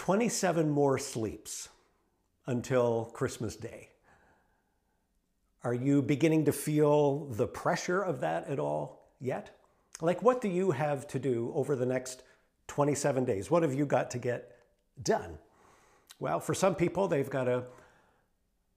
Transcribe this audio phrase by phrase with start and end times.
[0.00, 1.68] 27 more sleeps
[2.46, 3.90] until Christmas Day.
[5.62, 9.58] Are you beginning to feel the pressure of that at all yet?
[10.00, 12.22] Like, what do you have to do over the next
[12.68, 13.50] 27 days?
[13.50, 14.56] What have you got to get
[15.02, 15.36] done?
[16.18, 17.64] Well, for some people, they've got to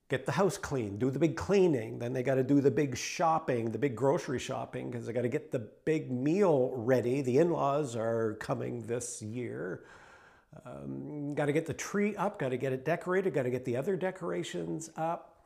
[0.10, 2.00] get the house clean, do the big cleaning.
[2.00, 5.22] Then they got to do the big shopping, the big grocery shopping, because they got
[5.22, 7.22] to get the big meal ready.
[7.22, 9.86] The in laws are coming this year.
[10.66, 13.66] Um, got to get the tree up, got to get it decorated, got to get
[13.66, 15.44] the other decorations up,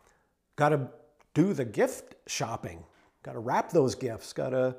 [0.56, 0.90] got to
[1.34, 2.84] do the gift shopping,
[3.24, 4.76] got to wrap those gifts, got to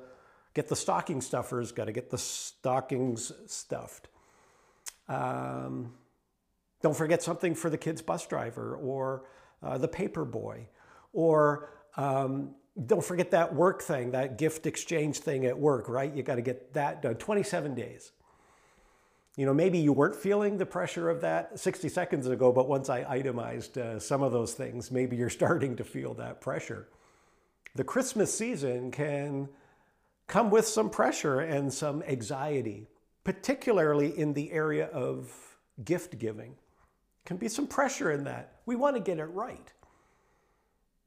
[0.54, 4.08] get the stocking stuffers, got to get the stockings stuffed.
[5.08, 5.94] Um,
[6.82, 9.24] don't forget something for the kid's bus driver or
[9.62, 10.68] uh, the paper boy.
[11.12, 12.54] Or um,
[12.86, 16.14] don't forget that work thing, that gift exchange thing at work, right?
[16.14, 17.16] You got to get that done.
[17.16, 18.12] 27 days.
[19.38, 22.90] You know, maybe you weren't feeling the pressure of that 60 seconds ago, but once
[22.90, 26.88] I itemized uh, some of those things, maybe you're starting to feel that pressure.
[27.76, 29.48] The Christmas season can
[30.26, 32.88] come with some pressure and some anxiety,
[33.22, 35.32] particularly in the area of
[35.84, 36.56] gift giving.
[37.24, 38.54] Can be some pressure in that.
[38.66, 39.72] We want to get it right.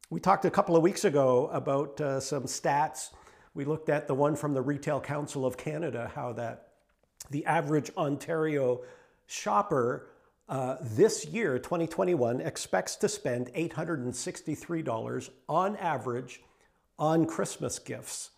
[0.09, 3.09] We talked a couple of weeks ago about uh, some stats.
[3.53, 6.70] We looked at the one from the Retail Council of Canada, how that
[7.31, 8.81] the average Ontario
[9.25, 10.07] shopper
[10.49, 16.41] uh, this year, 2021, expects to spend $863 on average
[16.99, 18.31] on Christmas gifts.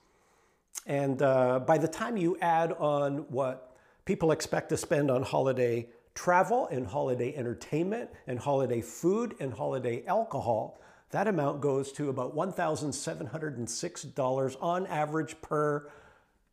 [0.86, 5.88] And uh, by the time you add on what people expect to spend on holiday
[6.14, 12.36] travel and holiday entertainment and holiday food and holiday alcohol, that amount goes to about
[12.36, 15.90] $1,706 on average per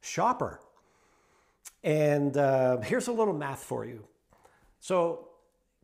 [0.00, 0.60] shopper.
[1.82, 4.06] And uh, here's a little math for you.
[4.80, 5.28] So,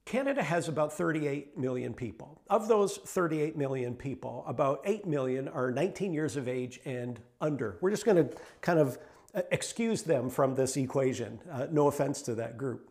[0.05, 2.41] Canada has about 38 million people.
[2.49, 7.79] Of those 38 million people, about 8 million are 19 years of age and under.
[7.81, 8.99] We're just going to kind of
[9.35, 11.41] uh, excuse them from this equation.
[11.51, 12.89] Uh, no offense to that group.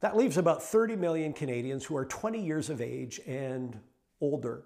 [0.00, 3.78] That leaves about 30 million Canadians who are 20 years of age and
[4.20, 4.64] older.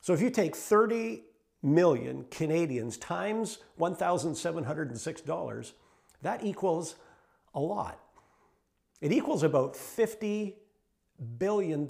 [0.00, 1.22] So if you take 30
[1.62, 5.72] million Canadians times $1,706,
[6.26, 6.96] that equals
[7.54, 8.00] a lot.
[9.00, 10.54] It equals about $50
[11.38, 11.88] billion.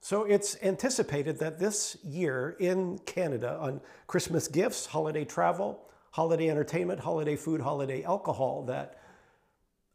[0.00, 7.00] So it's anticipated that this year in Canada on Christmas gifts, holiday travel, holiday entertainment,
[7.00, 9.00] holiday food, holiday alcohol, that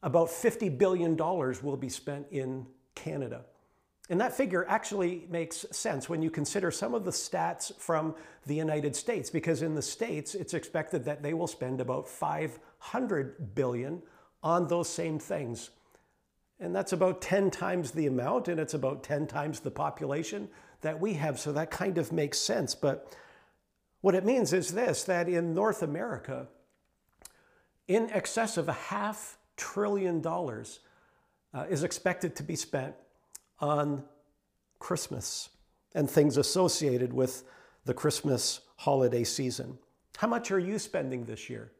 [0.04, 3.46] about $50 billion will be spent in Canada.
[4.10, 8.56] And that figure actually makes sense when you consider some of the stats from the
[8.56, 14.02] United States, because in the States, it's expected that they will spend about 500 billion
[14.42, 15.72] on those same things.
[16.60, 20.48] And that's about 10 times the amount, and it's about 10 times the population
[20.82, 21.38] that we have.
[21.38, 22.76] So that kind of makes sense.
[22.76, 23.14] But
[24.00, 26.48] what it means is this that in North America,
[27.88, 30.80] in excess of a half trillion dollars
[31.54, 32.96] uh, is expected to be spent
[33.60, 34.04] on
[34.80, 35.50] Christmas
[35.96, 37.44] and things associated with
[37.86, 39.78] the Christmas holiday season.
[40.18, 41.72] How much are you spending this year?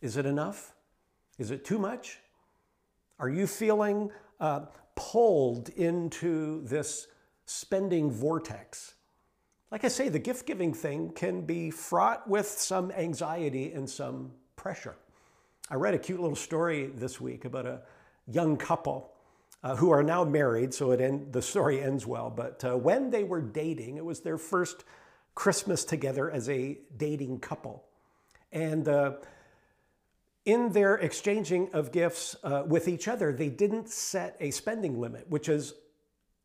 [0.00, 0.74] Is it enough?
[1.38, 2.18] Is it too much?
[3.18, 4.10] Are you feeling
[4.40, 7.08] uh, pulled into this
[7.46, 8.94] spending vortex?
[9.70, 14.32] Like I say, the gift giving thing can be fraught with some anxiety and some
[14.54, 14.96] pressure.
[15.70, 17.82] I read a cute little story this week about a
[18.28, 19.15] young couple
[19.66, 22.30] uh, who are now married, so it end, the story ends well.
[22.30, 24.84] But uh, when they were dating, it was their first
[25.34, 27.84] Christmas together as a dating couple.
[28.52, 29.14] And uh,
[30.44, 35.28] in their exchanging of gifts uh, with each other, they didn't set a spending limit,
[35.28, 35.74] which is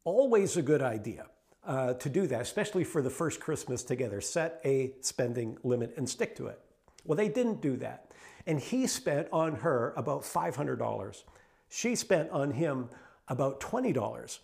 [0.04, 1.28] always a good idea.
[1.64, 6.10] Uh, to do that, especially for the first Christmas together, set a spending limit and
[6.10, 6.60] stick to it.
[7.06, 8.10] Well, they didn't do that.
[8.48, 11.24] And he spent on her about $500.
[11.70, 12.90] She spent on him
[13.27, 14.39] about $20.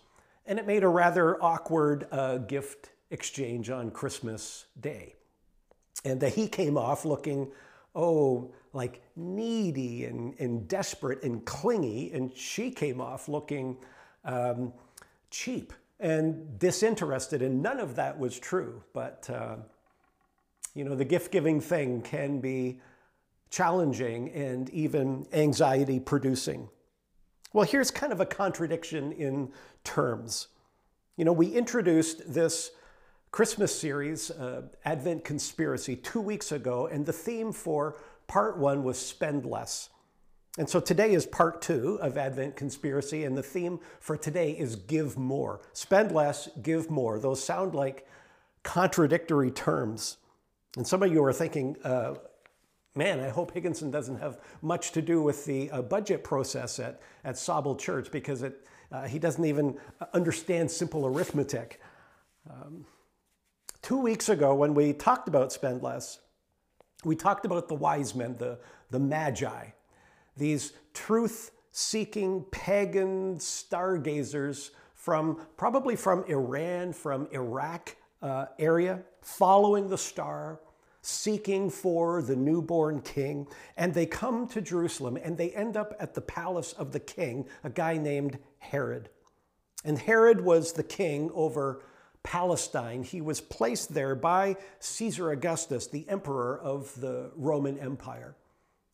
[0.46, 5.14] And it made a rather awkward uh, gift exchange on Christmas Day.
[6.04, 7.50] And uh, he came off looking,
[7.94, 12.12] oh, like needy and, and desperate and clingy.
[12.12, 13.76] And she came off looking
[14.24, 14.72] um,
[15.30, 17.42] cheap and disinterested.
[17.42, 18.82] And none of that was true.
[18.92, 19.56] But, uh,
[20.74, 22.80] you know, the gift giving thing can be
[23.50, 26.68] challenging and even anxiety producing.
[27.52, 29.50] Well, here's kind of a contradiction in
[29.82, 30.48] terms.
[31.16, 32.72] You know, we introduced this
[33.30, 37.96] Christmas series, uh, Advent Conspiracy, two weeks ago, and the theme for
[38.26, 39.88] part one was spend less.
[40.58, 44.76] And so today is part two of Advent Conspiracy, and the theme for today is
[44.76, 45.60] give more.
[45.72, 47.18] Spend less, give more.
[47.18, 48.06] Those sound like
[48.62, 50.18] contradictory terms.
[50.76, 52.14] And some of you are thinking, uh,
[52.98, 57.00] man, I hope Higginson doesn't have much to do with the uh, budget process at,
[57.24, 59.78] at Sauble Church because it, uh, he doesn't even
[60.12, 61.80] understand simple arithmetic.
[62.50, 62.84] Um,
[63.80, 66.18] two weeks ago, when we talked about spend less,
[67.04, 68.58] we talked about the wise men, the,
[68.90, 69.68] the magi
[70.38, 79.98] these truth seeking pagan stargazers from probably from Iran, from Iraq uh, area, following the
[79.98, 80.60] star,
[81.00, 83.46] seeking for the newborn king.
[83.76, 87.46] And they come to Jerusalem and they end up at the palace of the king,
[87.64, 89.08] a guy named Herod.
[89.84, 91.82] And Herod was the king over
[92.22, 93.02] Palestine.
[93.02, 98.34] He was placed there by Caesar Augustus, the emperor of the Roman Empire.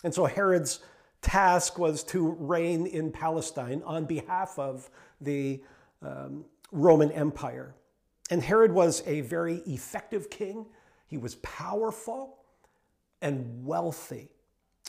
[0.05, 0.81] And so Herod's
[1.23, 4.91] task was to reign in Palestine on behalf of
[5.21, 5.62] the
[6.03, 7.75] um, Roman Empire.
[8.31, 10.67] And Herod was a very effective king.
[11.06, 12.39] He was powerful
[13.21, 14.31] and wealthy.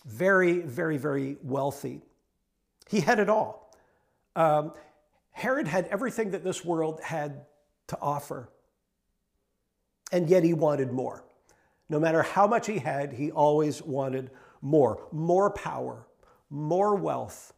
[0.06, 2.02] Very, very, very wealthy.
[2.88, 3.74] He had it all.
[4.36, 4.74] Um,
[5.32, 7.46] Herod had everything that this world had
[7.88, 8.50] to offer.
[10.12, 11.26] And yet he wanted more.
[11.90, 14.32] No matter how much he had, he always wanted
[14.62, 15.08] more.
[15.12, 16.08] More power,
[16.50, 17.54] more wealth,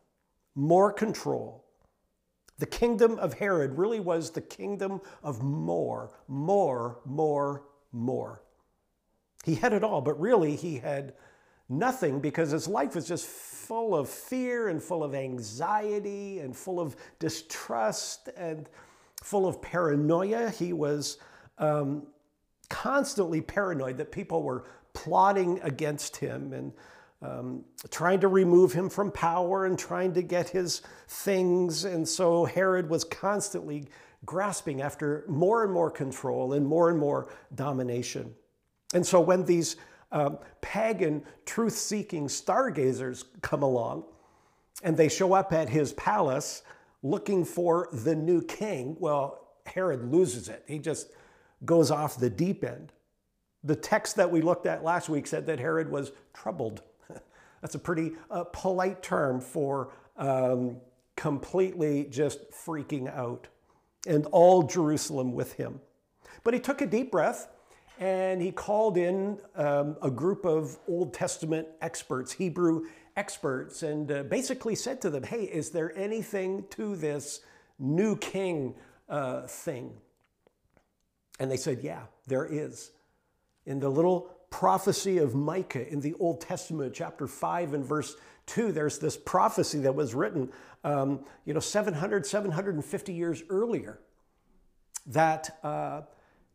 [0.56, 1.66] more control.
[2.58, 8.42] The kingdom of Herod really was the kingdom of more, more, more, more.
[9.48, 11.14] He had it all, but really he had
[11.70, 16.82] nothing because his life was just full of fear and full of anxiety and full
[16.82, 18.68] of distrust and
[19.24, 20.50] full of paranoia.
[20.50, 21.18] He was
[21.60, 22.08] um,
[22.70, 26.74] constantly paranoid that people were plotting against him and
[27.22, 31.86] um, trying to remove him from power and trying to get his things.
[31.86, 33.86] And so Herod was constantly
[34.26, 38.36] grasping after more and more control and more and more domination.
[38.94, 39.76] And so when these
[40.12, 44.06] um, pagan truth seeking stargazers come along
[44.84, 46.64] and they show up at his palace
[47.04, 50.64] looking for the new king, well, Herod loses it.
[50.68, 51.12] He just
[51.66, 52.94] goes off the deep end.
[53.64, 56.84] The text that we looked at last week said that Herod was troubled.
[57.62, 60.78] That's a pretty uh, polite term for um,
[61.16, 63.48] completely just freaking out,
[64.08, 65.82] and all Jerusalem with him.
[66.44, 67.50] But he took a deep breath
[68.00, 72.86] and he called in um, a group of Old Testament experts, Hebrew
[73.16, 77.42] experts, and uh, basically said to them, Hey, is there anything to this
[77.80, 78.76] new king
[79.10, 79.94] uh, thing?
[81.40, 82.92] And they said, Yeah, there is.
[83.66, 88.16] In the little prophecy of Micah in the Old Testament, chapter 5 and verse
[88.48, 88.72] 2.
[88.72, 90.50] There's this prophecy that was written,
[90.84, 94.00] um, you know, 700, 750 years earlier.
[95.08, 96.02] That uh,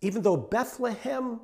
[0.02, 1.40] even though Bethlehem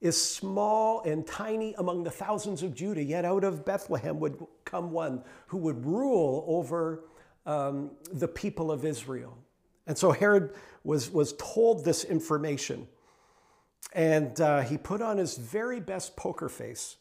[0.00, 4.92] is small and tiny among the thousands of Judah, yet out of Bethlehem would come
[4.92, 7.04] one who would rule over
[7.44, 9.36] um, the people of Israel.
[9.86, 10.54] And so Herod
[10.84, 12.86] was, was told this information.
[13.92, 16.96] And uh, he put on his very best poker face.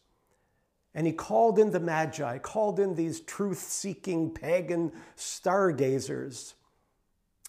[0.95, 6.55] And he called in the Magi, called in these truth seeking pagan stargazers.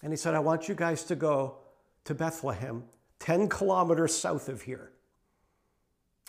[0.03, 1.55] And he said, I want you guys to go
[2.03, 2.83] to Bethlehem,
[3.19, 4.91] 10 kilometers south of here.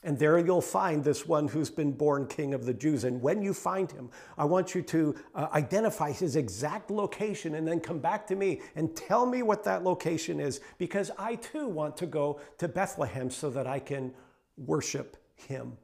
[0.03, 3.05] And there you'll find this one who's been born king of the Jews.
[3.05, 7.69] And when you find him, I want you to uh, identify his exact location and
[7.69, 11.69] then come back to me and tell me what that location is, because I too
[11.69, 14.15] want to go to Bethlehem so that I can
[14.57, 15.77] worship him.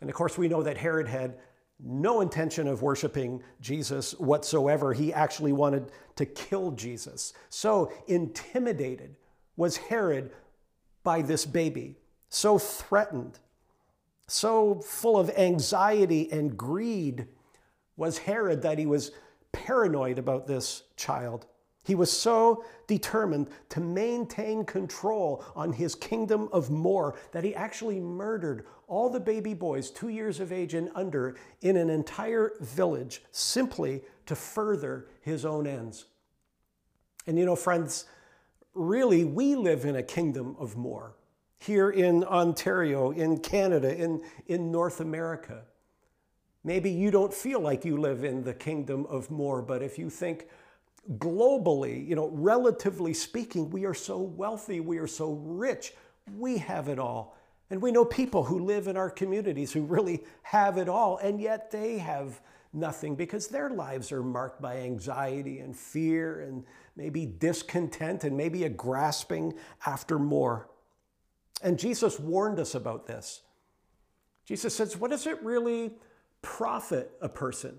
[0.00, 1.38] And of course, we know that Herod had
[1.80, 4.92] no intention of worshiping Jesus whatsoever.
[4.92, 7.32] He actually wanted to kill Jesus.
[7.48, 9.14] So intimidated
[9.58, 10.30] was Herod
[11.02, 11.96] by this baby
[12.30, 13.38] so threatened,
[14.26, 17.26] so full of anxiety and greed
[17.96, 19.10] was Herod that he was
[19.52, 21.46] paranoid about this child.
[21.82, 27.98] He was so determined to maintain control on his kingdom of more that he actually
[27.98, 33.22] murdered all the baby boys two years of age and under in an entire village
[33.32, 36.04] simply to further his own ends.
[37.26, 38.04] And you know, friends,
[38.78, 41.14] really, we live in a kingdom of more
[41.58, 45.62] here in Ontario, in Canada, in, in North America.
[46.64, 50.08] Maybe you don't feel like you live in the kingdom of more, but if you
[50.10, 50.46] think
[51.16, 55.94] globally, you know, relatively speaking, we are so wealthy, we are so rich,
[56.36, 57.36] we have it all.
[57.70, 61.40] And we know people who live in our communities who really have it all, and
[61.40, 62.40] yet they have
[62.72, 66.64] nothing because their lives are marked by anxiety and fear and
[66.96, 69.54] maybe discontent and maybe a grasping
[69.86, 70.68] after more.
[71.62, 73.42] And Jesus warned us about this.
[74.44, 75.92] Jesus says, What does it really
[76.42, 77.78] profit a person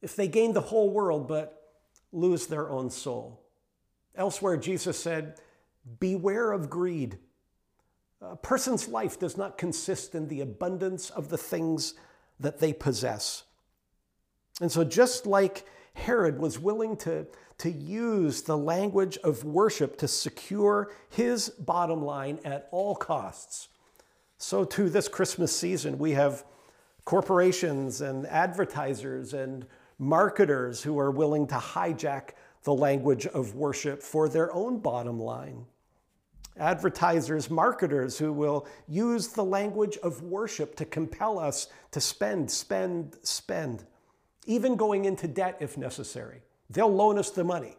[0.00, 1.72] if they gain the whole world but
[2.12, 3.42] lose their own soul?
[4.14, 5.40] Elsewhere, Jesus said,
[5.98, 7.18] Beware of greed.
[8.20, 11.94] A person's life does not consist in the abundance of the things
[12.38, 13.44] that they possess.
[14.62, 17.26] And so, just like Herod was willing to,
[17.58, 23.68] to use the language of worship to secure his bottom line at all costs,
[24.38, 26.44] so too this Christmas season, we have
[27.04, 29.66] corporations and advertisers and
[29.98, 32.30] marketers who are willing to hijack
[32.62, 35.66] the language of worship for their own bottom line.
[36.56, 43.16] Advertisers, marketers who will use the language of worship to compel us to spend, spend,
[43.24, 43.84] spend,
[44.46, 46.42] even going into debt if necessary.
[46.70, 47.76] They'll loan us the money,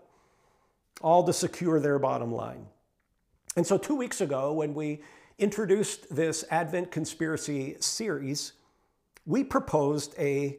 [1.01, 2.67] all to secure their bottom line.
[3.55, 5.01] And so, two weeks ago, when we
[5.37, 8.53] introduced this Advent conspiracy series,
[9.25, 10.57] we proposed a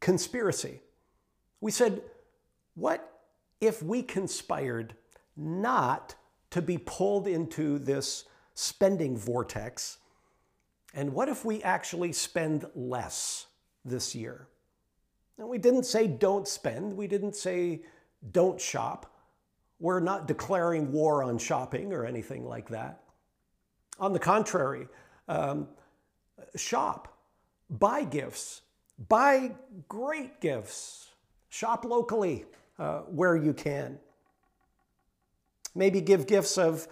[0.00, 0.80] conspiracy.
[1.60, 2.02] We said,
[2.74, 3.20] what
[3.60, 4.94] if we conspired
[5.36, 6.14] not
[6.50, 9.98] to be pulled into this spending vortex?
[10.94, 13.46] And what if we actually spend less
[13.84, 14.48] this year?
[15.42, 17.80] And we didn't say don't spend, we didn't say
[18.30, 19.12] don't shop.
[19.80, 23.02] We're not declaring war on shopping or anything like that.
[23.98, 24.86] On the contrary,
[25.26, 25.66] um,
[26.54, 27.18] shop,
[27.68, 28.62] buy gifts,
[29.08, 29.50] buy
[29.88, 31.08] great gifts,
[31.48, 32.44] shop locally,
[32.78, 33.98] uh, where you can.
[35.74, 36.86] Maybe give gifts of,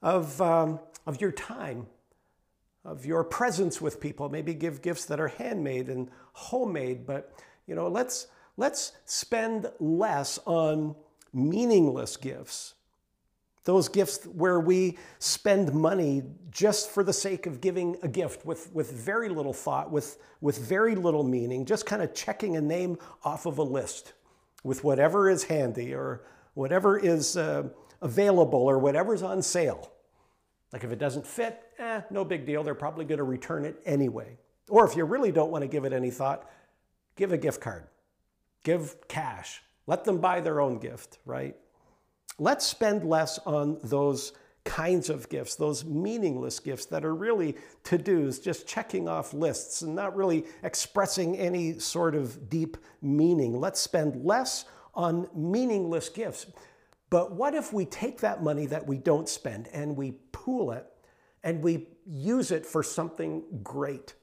[0.00, 0.78] of, um,
[1.08, 1.88] of your time,
[2.84, 4.28] of your presence with people.
[4.28, 7.04] Maybe give gifts that are handmade and homemade.
[7.04, 7.34] But,
[7.70, 10.96] you know, let's, let's spend less on
[11.32, 12.74] meaningless gifts.
[13.62, 18.74] Those gifts where we spend money just for the sake of giving a gift with,
[18.74, 22.98] with very little thought, with, with very little meaning, just kind of checking a name
[23.22, 24.14] off of a list
[24.64, 26.24] with whatever is handy or
[26.54, 27.62] whatever is uh,
[28.02, 29.92] available or whatever's on sale.
[30.72, 32.64] Like if it doesn't fit, eh, no big deal.
[32.64, 34.38] They're probably going to return it anyway.
[34.68, 36.50] Or if you really don't want to give it any thought,
[37.20, 37.84] give a gift card,
[38.64, 41.54] give cash, let them buy their own gift, right?
[42.38, 44.32] Let's spend less on those
[44.64, 49.82] kinds of gifts, those meaningless gifts that are really to dos, just checking off lists
[49.82, 53.60] and not really expressing any sort of deep meaning.
[53.60, 56.46] Let's spend less on meaningless gifts.
[57.10, 60.86] But what if we take that money that we don't spend and we pool it
[61.44, 64.14] and we use it for something great?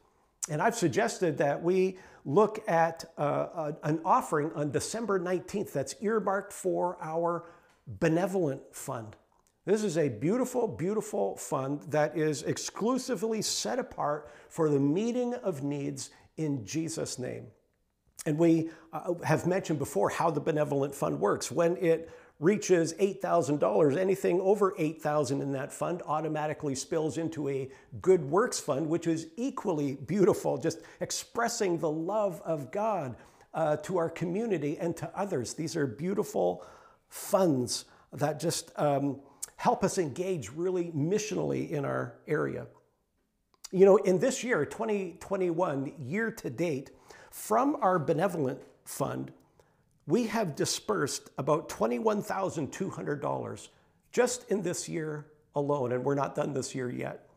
[0.49, 6.51] And I've suggested that we look at uh, an offering on December 19th that's earmarked
[6.51, 7.45] for our
[7.87, 9.15] benevolent fund.
[9.65, 15.63] This is a beautiful, beautiful fund that is exclusively set apart for the meeting of
[15.63, 17.47] needs in Jesus' name.
[18.25, 21.49] And we uh, have mentioned before how the benevolent fund works.
[21.49, 27.69] When it reaches $8,000, anything over 8,000 in that fund automatically spills into a
[28.01, 33.15] good works fund, which is equally beautiful, just expressing the love of God
[33.53, 35.55] uh, to our community and to others.
[35.55, 36.63] These are beautiful
[37.09, 39.19] funds that just um,
[39.55, 42.67] help us engage really missionally in our area.
[43.71, 46.91] You know, in this year, 2021, year to date,
[47.31, 49.31] from our benevolent fund,
[50.07, 53.67] we have dispersed about $21,200
[54.11, 57.27] just in this year alone, and we're not done this year yet.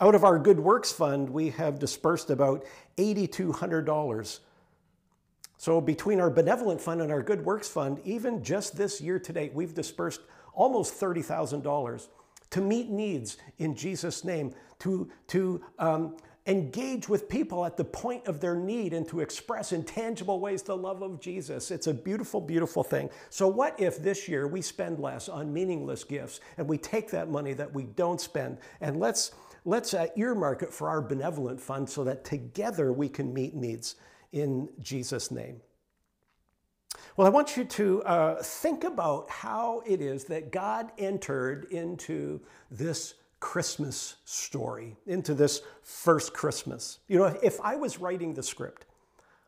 [0.00, 2.64] Out of our Good Works Fund, we have dispersed about
[2.98, 4.38] $8,200.
[5.56, 9.32] So between our Benevolent Fund and our Good Works Fund, even just this year to
[9.32, 10.20] date, we've dispersed
[10.52, 12.08] almost $30,000
[12.50, 16.16] to meet needs in Jesus' name, to, to um,
[16.48, 20.62] engage with people at the point of their need and to express in tangible ways
[20.62, 21.70] the love of Jesus.
[21.70, 23.10] It's a beautiful, beautiful thing.
[23.28, 27.28] So, what if this year we spend less on meaningless gifts and we take that
[27.30, 29.32] money that we don't spend and let's,
[29.66, 33.96] let's uh, earmark it for our benevolent fund so that together we can meet needs
[34.32, 35.60] in Jesus' name?
[37.16, 42.40] Well, I want you to uh, think about how it is that God entered into
[42.70, 46.98] this Christmas story, into this first Christmas.
[47.08, 48.86] You know, if I was writing the script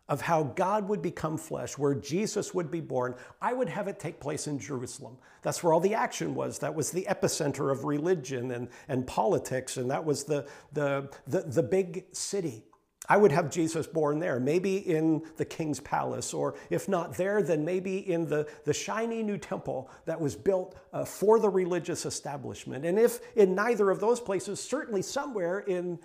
[0.08, 4.00] of how God would become flesh, where Jesus would be born, I would have it
[4.00, 5.16] take place in Jerusalem.
[5.42, 6.58] That's where all the action was.
[6.58, 11.42] That was the epicenter of religion and, and politics, and that was the, the, the,
[11.42, 12.64] the big city.
[13.10, 17.42] I would have Jesus born there, maybe in the king's palace, or if not there,
[17.42, 22.06] then maybe in the, the shiny new temple that was built uh, for the religious
[22.06, 22.84] establishment.
[22.84, 25.98] And if in neither of those places, certainly somewhere in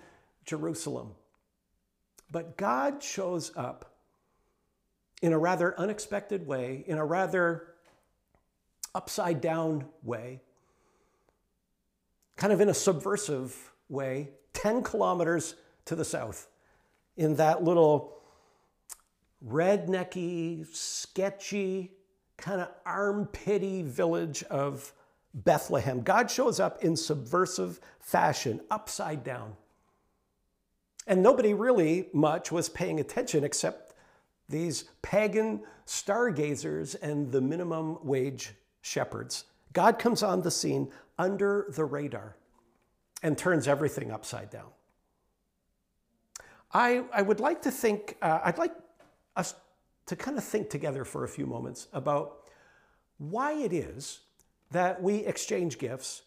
[0.44, 1.12] Jerusalem.
[2.32, 3.94] But God shows up
[5.22, 7.68] in a rather unexpected way, in a rather
[8.96, 10.40] upside down way,
[12.34, 16.48] kind of in a subversive way, 10 kilometers to the south
[17.16, 18.16] in that little
[19.46, 21.92] rednecky, sketchy,
[22.36, 24.92] kind of armpity village of
[25.34, 26.00] Bethlehem.
[26.00, 29.54] God shows up in subversive fashion, upside down.
[31.06, 33.94] And nobody really much was paying attention except
[34.48, 39.44] these pagan stargazers and the minimum wage shepherds.
[39.72, 42.36] God comes on the scene under the radar
[43.22, 44.68] and turns everything upside down.
[46.72, 48.72] I, I would like to think, uh, I'd like
[49.36, 49.54] us
[50.06, 52.38] to kind of think together for a few moments about
[53.18, 54.20] why it is
[54.70, 56.22] that we exchange gifts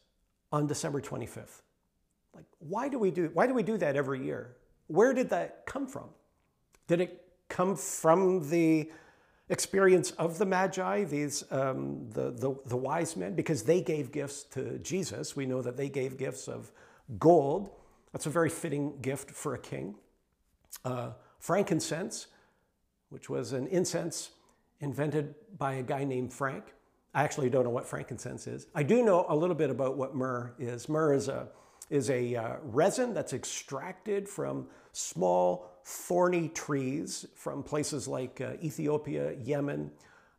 [0.52, 1.62] on December 25th.
[2.34, 4.56] Like, why do we do, why do we do that every year?
[4.88, 6.10] Where did that come from?
[6.88, 8.90] Did it come from the
[9.50, 14.44] experience of the Magi, these um, the, the, the wise men, because they gave gifts
[14.44, 15.36] to Jesus.
[15.36, 16.72] We know that they gave gifts of
[17.18, 17.72] gold.
[18.12, 19.96] That's a very fitting gift for a king
[20.86, 22.28] uh, frankincense,
[23.10, 24.32] which was an incense
[24.80, 26.64] invented by a guy named Frank.
[27.14, 28.68] I actually don't know what frankincense is.
[28.76, 30.88] I do know a little bit about what myrrh is.
[30.88, 31.48] Myrrh is a,
[31.90, 39.34] is a uh, resin that's extracted from small thorny trees from places like uh, Ethiopia,
[39.44, 39.92] Yemen,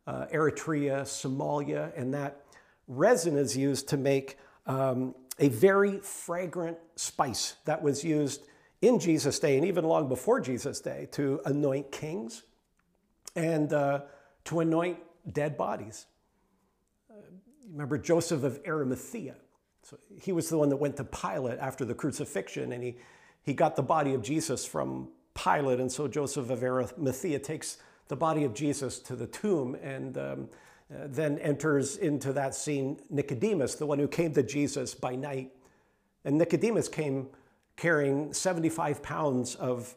[0.06, 2.44] uh, Eritrea, Somalia, and that
[2.87, 8.42] resin is used to make um, a very fragrant spice that was used
[8.82, 12.42] in Jesus' day and even long before Jesus' day to anoint kings
[13.37, 14.00] and uh,
[14.44, 14.99] to anoint
[15.32, 16.06] dead bodies.
[17.10, 17.14] Uh,
[17.71, 19.34] remember Joseph of Arimathea?
[19.82, 22.97] So he was the one that went to Pilate after the crucifixion and he,
[23.43, 25.80] he got the body of Jesus from Pilate.
[25.80, 30.49] And so Joseph of Arimathea takes the body of Jesus to the tomb and um,
[30.93, 35.52] uh, then enters into that scene Nicodemus, the one who came to Jesus by night.
[36.25, 37.28] And Nicodemus came
[37.80, 39.95] carrying 75 pounds of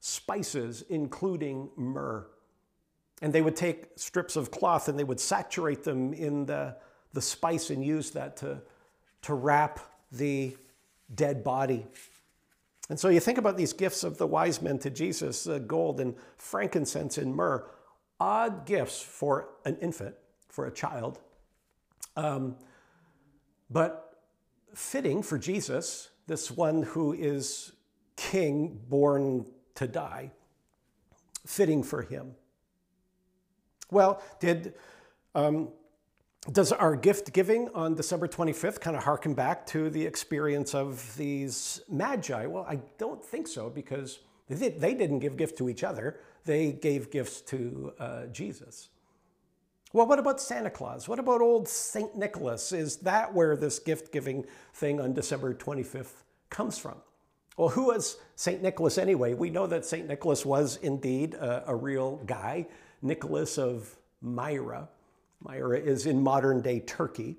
[0.00, 2.26] spices, including myrrh.
[3.20, 6.76] And they would take strips of cloth and they would saturate them in the,
[7.12, 8.62] the spice and use that to,
[9.20, 9.80] to wrap
[10.10, 10.56] the
[11.14, 11.86] dead body.
[12.88, 16.00] And so you think about these gifts of the wise men to Jesus uh, gold
[16.00, 17.66] and frankincense and myrrh,
[18.18, 20.14] odd gifts for an infant,
[20.48, 21.18] for a child,
[22.16, 22.56] um,
[23.68, 24.22] but
[24.74, 27.72] fitting for Jesus this one who is
[28.14, 30.30] king born to die,
[31.44, 32.36] fitting for him.
[33.90, 34.74] Well, did
[35.34, 35.70] um,
[36.52, 41.16] does our gift giving on December 25th kind of harken back to the experience of
[41.16, 42.46] these magi?
[42.46, 46.20] Well, I don't think so because they, didn't give gifts to each other.
[46.44, 48.90] They gave gifts to uh, Jesus.
[49.92, 51.08] Well, what about Santa Claus?
[51.08, 52.16] What about old St.
[52.16, 52.70] Nicholas?
[52.70, 56.94] Is that where this gift giving thing on December 25th comes from?
[57.56, 58.62] Well, who was St.
[58.62, 59.34] Nicholas anyway?
[59.34, 60.06] We know that St.
[60.06, 62.68] Nicholas was indeed a, a real guy,
[63.02, 64.88] Nicholas of Myra.
[65.40, 67.36] Myra is in modern day Turkey.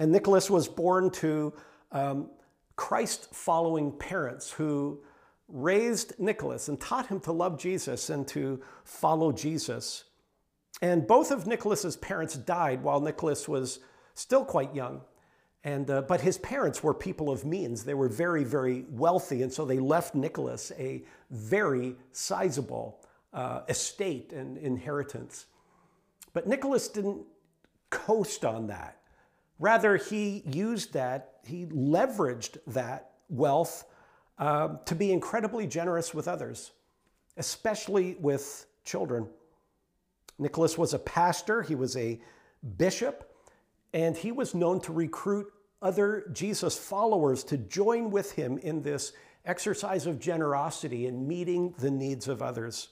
[0.00, 1.52] And Nicholas was born to
[1.92, 2.28] um,
[2.74, 5.00] Christ following parents who
[5.46, 10.04] raised Nicholas and taught him to love Jesus and to follow Jesus
[10.82, 13.78] and both of Nicholas's parents died while Nicholas was
[14.14, 15.00] still quite young.
[15.64, 17.84] And, uh, but his parents were people of means.
[17.84, 19.42] They were very, very wealthy.
[19.42, 22.98] And so they left Nicholas a very sizable
[23.32, 25.46] uh, estate and inheritance.
[26.32, 27.22] But Nicholas didn't
[27.90, 28.98] coast on that.
[29.60, 33.84] Rather, he used that, he leveraged that wealth
[34.38, 36.72] uh, to be incredibly generous with others,
[37.36, 39.28] especially with children.
[40.38, 42.20] Nicholas was a pastor, he was a
[42.76, 43.32] bishop,
[43.92, 45.46] and he was known to recruit
[45.80, 49.12] other Jesus followers to join with him in this
[49.44, 52.88] exercise of generosity and meeting the needs of others.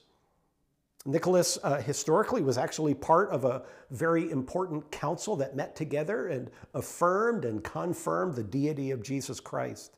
[1.05, 6.51] Nicholas uh, historically was actually part of a very important council that met together and
[6.73, 9.97] affirmed and confirmed the deity of Jesus Christ.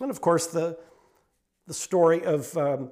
[0.00, 0.76] And of course, the,
[1.68, 2.90] the story of um,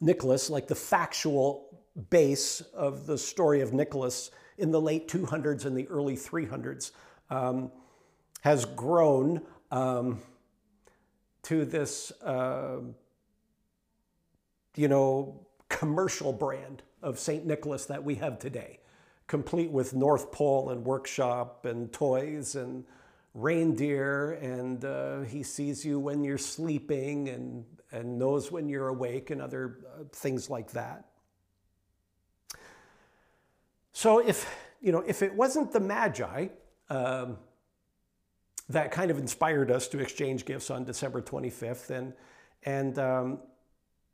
[0.00, 5.76] Nicholas, like the factual base of the story of Nicholas in the late 200s and
[5.76, 6.92] the early 300s
[7.30, 7.70] um,
[8.42, 10.20] has grown um,
[11.42, 12.78] to this uh,
[14.76, 17.46] you know, commercial brand of St.
[17.46, 18.80] Nicholas that we have today,
[19.26, 22.84] complete with North Pole and workshop and toys and
[23.34, 29.30] reindeer, and uh, he sees you when you're sleeping and, and knows when you're awake
[29.30, 31.04] and other uh, things like that.
[33.96, 36.48] So if, you know, if it wasn't the Magi
[36.90, 37.38] um,
[38.68, 42.12] that kind of inspired us to exchange gifts on December 25th, and,
[42.64, 43.38] and um,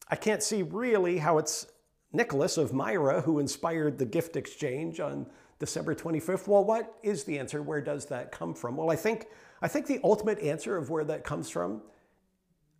[0.06, 1.66] I can't see really how it's
[2.12, 5.26] Nicholas of Myra who inspired the gift exchange on
[5.58, 6.46] December 25th.
[6.46, 7.62] Well, what is the answer?
[7.62, 8.76] Where does that come from?
[8.76, 9.28] Well, I think,
[9.62, 11.80] I think the ultimate answer of where that comes from,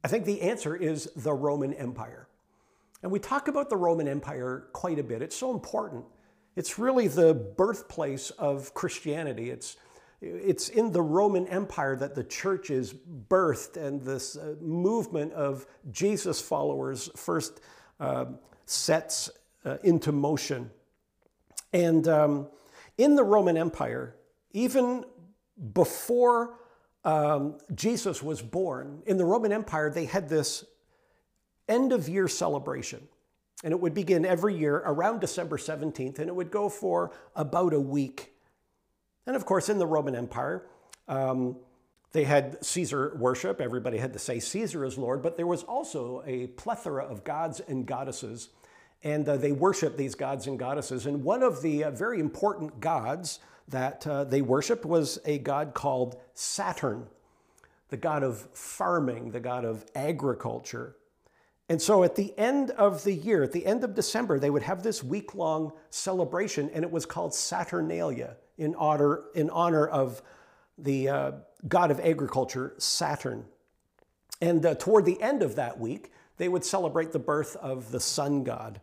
[0.05, 2.29] I think the answer is the Roman Empire.
[3.03, 5.23] And we talk about the Roman Empire quite a bit.
[5.23, 6.05] It's so important.
[6.57, 9.51] It's really the birthplace of Christianity.
[9.51, 9.77] It's,
[10.21, 15.67] it's in the Roman Empire that the church is birthed and this uh, movement of
[15.91, 17.61] Jesus followers first
[18.01, 18.27] uh,
[18.67, 19.31] sets
[19.65, 20.71] uh, into motion.
[21.73, 22.49] And um,
[22.99, 24.17] in the Roman Empire,
[24.53, 25.05] even
[25.73, 26.59] before
[27.05, 30.65] um, Jesus was born, in the Roman Empire, they had this
[31.69, 33.07] end of year celebration.
[33.63, 37.75] And it would begin every year around December 17th, and it would go for about
[37.75, 38.33] a week.
[39.27, 40.67] And of course, in the Roman Empire,
[41.09, 41.57] um,
[42.13, 43.61] they had Caesar worship.
[43.61, 47.61] Everybody had to say Caesar is Lord, but there was also a plethora of gods
[47.61, 48.49] and goddesses
[49.03, 51.07] and uh, they worshiped these gods and goddesses.
[51.07, 55.75] And one of the uh, very important gods that uh, they worshiped was a god
[55.75, 57.07] called Saturn,
[57.89, 60.97] the god of farming, the god of agriculture.
[61.71, 64.65] And so at the end of the year, at the end of December, they would
[64.65, 70.21] have this week long celebration, and it was called Saturnalia in honor, in honor of
[70.77, 71.33] the uh,
[71.69, 73.45] god of agriculture, Saturn.
[74.41, 78.01] And uh, toward the end of that week, they would celebrate the birth of the
[78.01, 78.81] sun god.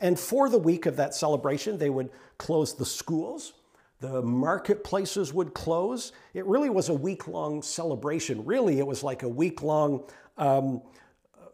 [0.00, 3.54] And for the week of that celebration, they would close the schools,
[4.00, 6.12] the marketplaces would close.
[6.32, 8.44] It really was a week long celebration.
[8.44, 10.04] Really, it was like a week long,
[10.36, 10.82] um,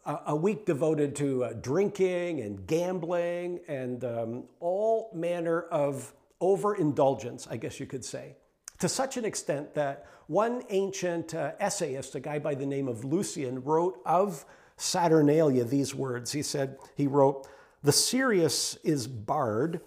[0.07, 7.57] a, week devoted to uh, drinking and gambling and um, all manner of overindulgence, I
[7.57, 8.37] guess you could say.
[8.81, 13.05] To such an extent that one ancient uh, essayist, a guy by the name of
[13.05, 14.45] Lucian, wrote of
[14.77, 16.33] Saturnalia these words.
[16.33, 17.47] He said, he wrote,
[17.83, 19.81] the serious is barred.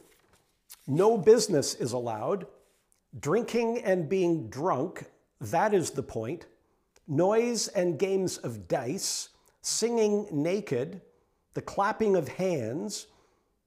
[0.87, 2.47] No business is allowed.
[3.19, 5.05] Drinking and being drunk,
[5.41, 6.45] that is the point.
[7.07, 9.29] Noise and games of dice,
[9.67, 11.01] singing naked,
[11.53, 13.07] the clapping of hands,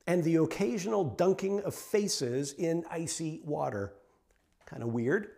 [0.07, 3.93] and the occasional dunking of faces in icy water.
[4.65, 5.29] Kind of weird.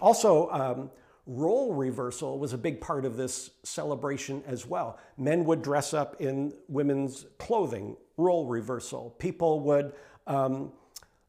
[0.00, 0.90] Also, um,
[1.26, 4.98] role reversal was a big part of this celebration as well.
[5.18, 9.10] Men would dress up in women's clothing, role reversal.
[9.18, 9.92] People would
[10.26, 10.72] um,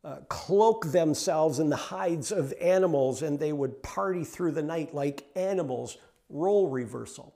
[0.06, 4.96] uh, cloak themselves in the hides of animals and they would party through the night
[4.96, 5.98] like animals,
[6.30, 7.33] role reversal.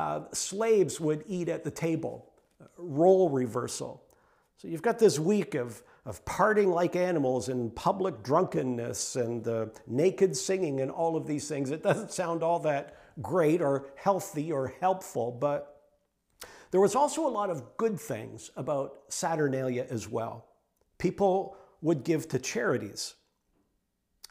[0.00, 2.32] Uh, slaves would eat at the table,
[2.78, 4.02] role reversal.
[4.56, 9.66] So you've got this week of, of partying like animals and public drunkenness and uh,
[9.86, 11.70] naked singing and all of these things.
[11.70, 15.82] It doesn't sound all that great or healthy or helpful, but
[16.70, 20.46] there was also a lot of good things about Saturnalia as well.
[20.96, 23.16] People would give to charities.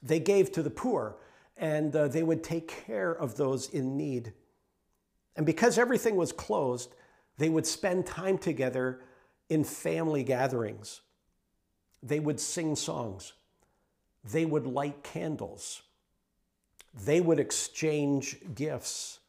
[0.02, 1.18] They gave to the poor
[1.58, 4.34] and uh, they would take care of those in need.
[5.40, 6.94] And because everything was closed,
[7.38, 9.00] they would spend time together
[9.48, 11.00] in family gatherings.
[12.04, 13.32] They would sing songs.
[14.30, 15.82] They would light candles.
[17.06, 19.20] They would exchange gifts.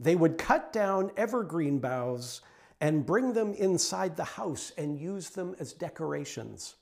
[0.00, 2.40] They would cut down evergreen boughs
[2.80, 6.76] and bring them inside the house and use them as decorations.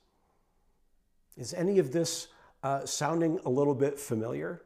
[1.35, 2.29] Is any of this
[2.63, 4.61] uh, sounding a little bit familiar?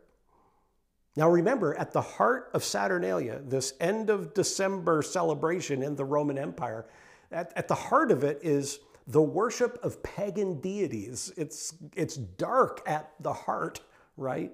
[1.17, 6.37] Now remember, at the heart of Saturnalia, this end of December celebration in the Roman
[6.37, 6.85] Empire,
[7.31, 11.33] at, at the heart of it is the worship of pagan deities.
[11.35, 13.81] It's, it's dark at the heart,
[14.15, 14.51] right?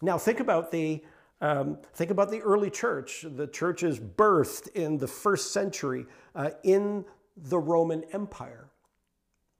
[0.00, 1.04] Now think about the
[1.40, 3.24] um, think about the early church.
[3.28, 6.06] The church is birthed in the first century
[6.36, 7.04] uh, in
[7.36, 8.70] the Roman Empire.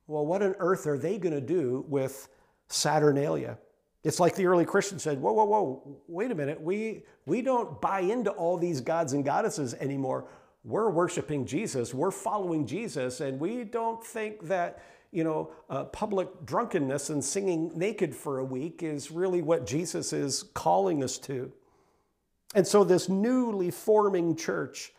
[0.06, 2.28] Well, what on earth are they going to do with
[2.68, 3.58] Saturnalia?
[4.04, 6.60] It's like the early Christians said, whoa, whoa, whoa, wait a minute.
[6.60, 10.26] We, we don't buy into all these gods and goddesses anymore.
[10.64, 11.94] We're worshiping Jesus.
[11.94, 13.20] We're following Jesus.
[13.20, 18.44] And we don't think that you know, uh, public drunkenness and singing naked for a
[18.44, 21.52] week is really what Jesus is calling us to.
[22.54, 24.92] And so, this newly forming church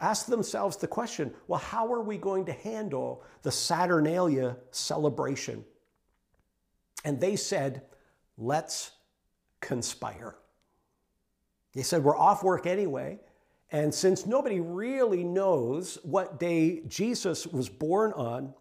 [0.00, 5.64] asked themselves the question well, how are we going to handle the Saturnalia celebration?
[7.04, 7.82] And they said,
[8.36, 8.92] let's
[9.60, 10.36] conspire.
[11.74, 13.18] They said, we're off work anyway.
[13.72, 18.54] And since nobody really knows what day Jesus was born on,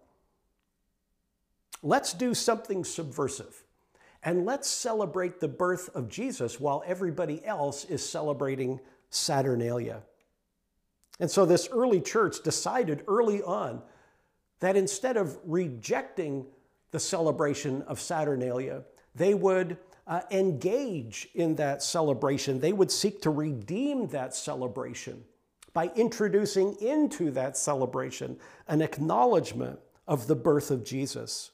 [1.83, 3.63] let's do something subversive.
[4.23, 10.01] And let's celebrate the birth of Jesus while everybody else is celebrating Saturnalia.
[11.19, 13.81] And so this early church decided early on
[14.61, 16.45] that instead of rejecting
[16.91, 18.83] the celebration of Saturnalia,
[19.15, 22.59] they would uh, engage in that celebration.
[22.59, 25.23] They would seek to redeem that celebration
[25.73, 31.51] by introducing into that celebration an acknowledgement of the birth of Jesus.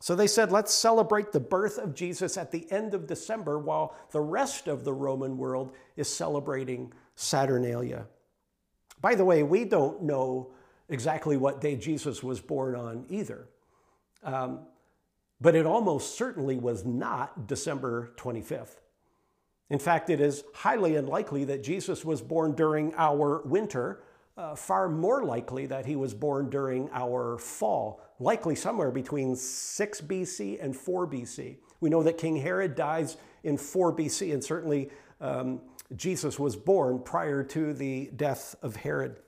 [0.00, 3.94] So they said, let's celebrate the birth of Jesus at the end of December while
[4.12, 8.06] the rest of the Roman world is celebrating Saturnalia.
[9.02, 10.52] By the way, we don't know
[10.88, 13.46] exactly what day Jesus was born on either.
[14.24, 14.60] Um,
[15.40, 18.76] but it almost certainly was not December 25th.
[19.70, 24.02] In fact, it is highly unlikely that Jesus was born during our winter,
[24.36, 30.00] uh, far more likely that he was born during our fall, likely somewhere between 6
[30.02, 31.58] BC and 4 BC.
[31.80, 35.60] We know that King Herod dies in 4 BC, and certainly um,
[35.94, 39.20] Jesus was born prior to the death of Herod.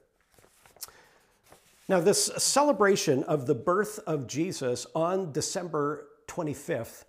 [1.93, 7.05] Now, this celebration of the birth of Jesus on December 25th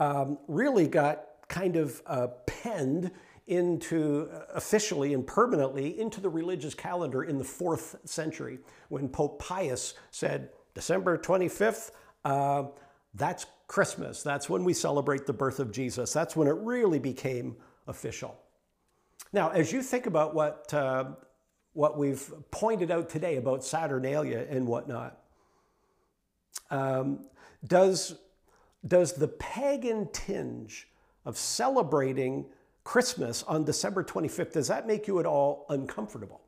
[0.00, 3.12] um, really got kind of uh, penned
[3.46, 9.38] into uh, officially and permanently into the religious calendar in the fourth century when Pope
[9.38, 11.92] Pius said, December 25th,
[12.24, 12.64] uh,
[13.14, 14.24] that's Christmas.
[14.24, 16.12] That's when we celebrate the birth of Jesus.
[16.12, 17.54] That's when it really became
[17.86, 18.36] official.
[19.32, 21.10] Now, as you think about what uh,
[21.72, 25.18] what we've pointed out today about Saturnalia and whatnot.
[26.70, 27.26] Um,
[27.66, 28.16] does,
[28.86, 30.88] does the pagan tinge
[31.24, 32.46] of celebrating
[32.84, 36.40] Christmas on December 25th, does that make you at all uncomfortable?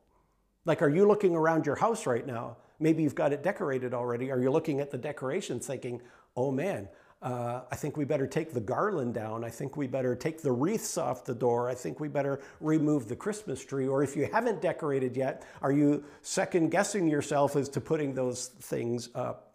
[0.64, 2.56] Like, are you looking around your house right now?
[2.78, 4.30] Maybe you've got it decorated already.
[4.30, 6.00] Are you looking at the decorations thinking,
[6.36, 6.88] oh man,
[7.22, 9.44] uh, I think we better take the garland down.
[9.44, 11.68] I think we better take the wreaths off the door.
[11.68, 13.86] I think we better remove the Christmas tree.
[13.86, 18.48] Or if you haven't decorated yet, are you second guessing yourself as to putting those
[18.48, 19.54] things up?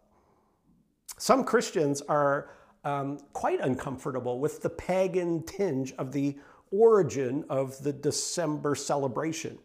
[1.17, 2.51] Some Christians are
[2.85, 6.37] um, quite uncomfortable with the pagan tinge of the
[6.71, 9.57] origin of the December celebration.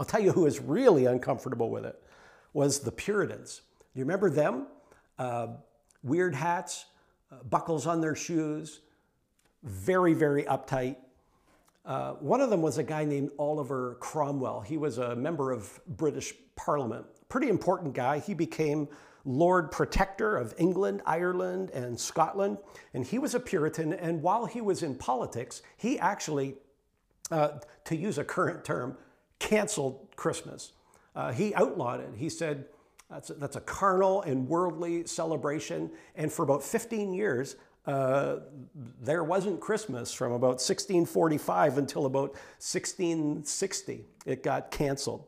[0.00, 2.02] I'll tell you who is really uncomfortable with it
[2.52, 3.62] was the Puritans.
[3.94, 4.66] You remember them?
[5.18, 5.48] Uh,
[6.04, 6.84] weird hats,
[7.32, 8.80] uh, buckles on their shoes,
[9.64, 10.96] very, very uptight.
[11.84, 14.60] Uh, one of them was a guy named Oliver Cromwell.
[14.60, 18.20] He was a member of British Parliament, pretty important guy.
[18.20, 18.88] He became
[19.24, 22.58] Lord Protector of England, Ireland, and Scotland.
[22.92, 23.94] And he was a Puritan.
[23.94, 26.56] And while he was in politics, he actually,
[27.30, 28.96] uh, to use a current term,
[29.38, 30.72] canceled Christmas.
[31.16, 32.10] Uh, he outlawed it.
[32.16, 32.66] He said,
[33.10, 35.90] that's a, that's a carnal and worldly celebration.
[36.16, 38.36] And for about 15 years, uh,
[39.02, 44.04] there wasn't Christmas from about 1645 until about 1660.
[44.24, 45.24] It got canceled.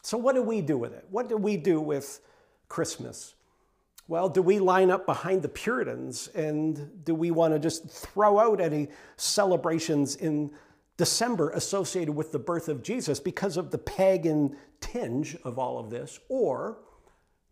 [0.00, 1.04] So, what do we do with it?
[1.10, 2.20] What do we do with
[2.68, 3.34] Christmas?
[4.08, 8.38] Well, do we line up behind the Puritans and do we want to just throw
[8.38, 10.50] out any celebrations in
[10.96, 15.90] December associated with the birth of Jesus because of the pagan tinge of all of
[15.90, 16.18] this?
[16.28, 16.78] Or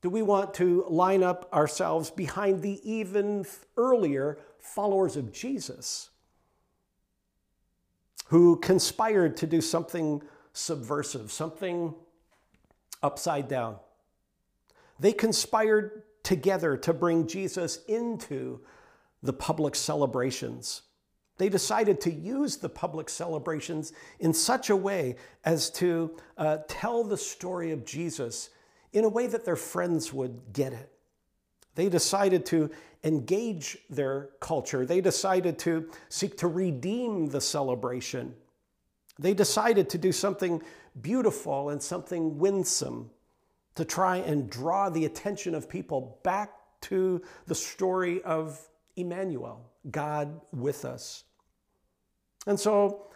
[0.02, 3.44] do we want to line up ourselves behind the even
[3.76, 6.10] earlier followers of Jesus
[8.26, 11.94] who conspired to do something subversive, something
[13.02, 13.76] upside down?
[14.98, 18.60] They conspired together to bring Jesus into
[19.22, 20.82] the public celebrations.
[21.36, 27.02] They decided to use the public celebrations in such a way as to uh, tell
[27.04, 28.50] the story of Jesus
[28.92, 30.90] in a way that their friends would get it.
[31.74, 32.70] They decided to
[33.04, 34.84] engage their culture.
[34.84, 38.34] They decided to seek to redeem the celebration.
[39.18, 40.62] They decided to do something
[41.00, 43.10] beautiful and something winsome
[43.76, 48.60] to try and draw the attention of people back to the story of
[48.96, 51.24] Emmanuel, God with us.
[52.46, 53.06] And so,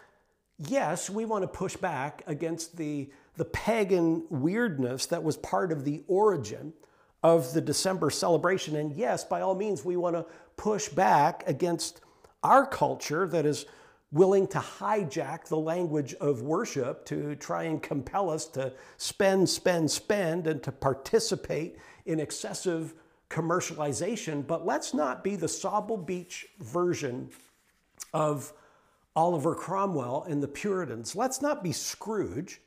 [0.57, 5.83] yes, we want to push back against the the pagan weirdness that was part of
[5.83, 6.73] the origin
[7.23, 8.75] of the December celebration.
[8.75, 10.25] And yes, by all means, we want to
[10.57, 12.01] push back against
[12.43, 13.65] our culture that is
[14.11, 19.89] willing to hijack the language of worship to try and compel us to spend, spend,
[19.89, 22.93] spend, and to participate in excessive
[23.29, 24.45] commercialization.
[24.45, 27.29] But let's not be the Sauble Beach version
[28.13, 28.53] of
[29.15, 31.15] Oliver Cromwell and the Puritans.
[31.15, 32.61] Let's not be Scrooge.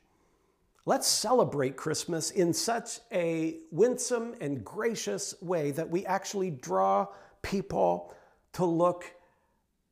[0.89, 7.09] Let's celebrate Christmas in such a winsome and gracious way that we actually draw
[7.43, 8.15] people
[8.55, 9.05] to look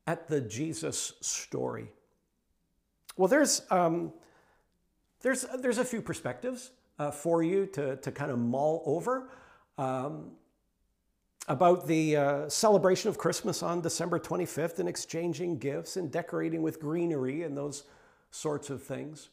[0.07, 1.91] at the Jesus story.
[3.15, 4.15] Well, there's, um,
[5.21, 9.29] there's, there's a few perspectives uh, for you to, to kind of mull over.
[9.77, 10.31] Um,
[11.47, 16.81] about the uh, celebration of Christmas on December 25th and exchanging gifts and decorating with
[16.81, 17.85] greenery and those
[18.31, 19.29] sorts of things.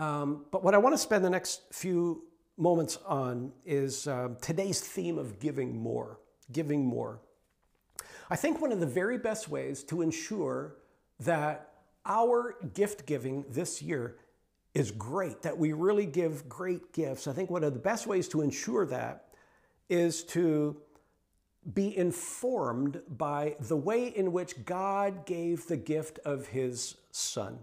[0.00, 2.24] Um, but what I want to spend the next few
[2.56, 6.18] moments on is uh, today's theme of giving more.
[6.50, 7.20] Giving more.
[8.30, 10.76] I think one of the very best ways to ensure
[11.20, 11.68] that
[12.06, 14.16] our gift giving this year
[14.72, 17.26] is great, that we really give great gifts.
[17.26, 19.26] I think one of the best ways to ensure that
[19.90, 20.80] is to
[21.74, 27.58] be informed by the way in which God gave the gift of his son.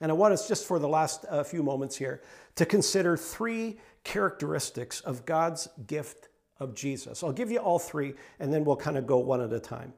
[0.00, 2.22] And I want us just for the last uh, few moments here
[2.56, 6.28] to consider three characteristics of God's gift
[6.58, 7.22] of Jesus.
[7.22, 9.92] I'll give you all three and then we'll kind of go one at a time.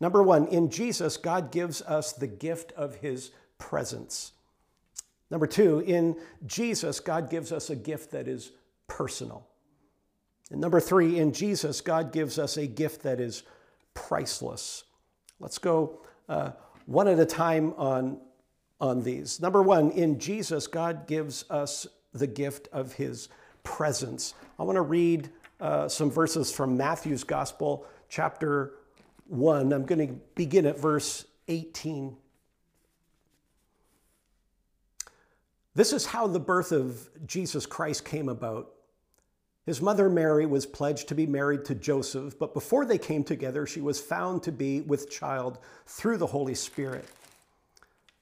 [0.00, 4.32] Number one, in Jesus, God gives us the gift of his presence.
[5.30, 8.52] Number two, in Jesus, God gives us a gift that is
[8.88, 9.46] personal.
[10.50, 13.44] And number three, in Jesus, God gives us a gift that is
[13.94, 14.84] priceless.
[15.38, 16.52] Let's go uh,
[16.86, 18.18] one at a time on,
[18.80, 19.40] on these.
[19.40, 23.28] Number one, in Jesus, God gives us the gift of his
[23.62, 24.34] presence.
[24.58, 28.74] I want to read uh, some verses from Matthew's Gospel, chapter
[29.28, 29.72] 1.
[29.72, 32.16] I'm going to begin at verse 18.
[35.74, 38.72] This is how the birth of Jesus Christ came about.
[39.66, 43.66] His mother Mary was pledged to be married to Joseph, but before they came together,
[43.66, 47.04] she was found to be with child through the Holy Spirit.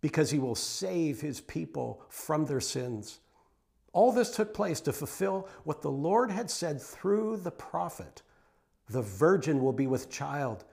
[0.00, 3.20] because he will save his people from their sins.
[3.92, 8.22] All this took place to fulfill what the Lord had said through the prophet
[8.88, 10.64] The virgin will be with child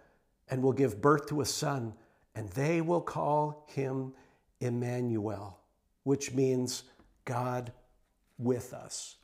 [0.49, 1.93] and will give birth to a son,
[2.35, 4.13] and they will call him
[4.59, 5.59] Emmanuel,
[6.03, 6.83] which means
[7.25, 7.73] God
[8.37, 9.17] with us.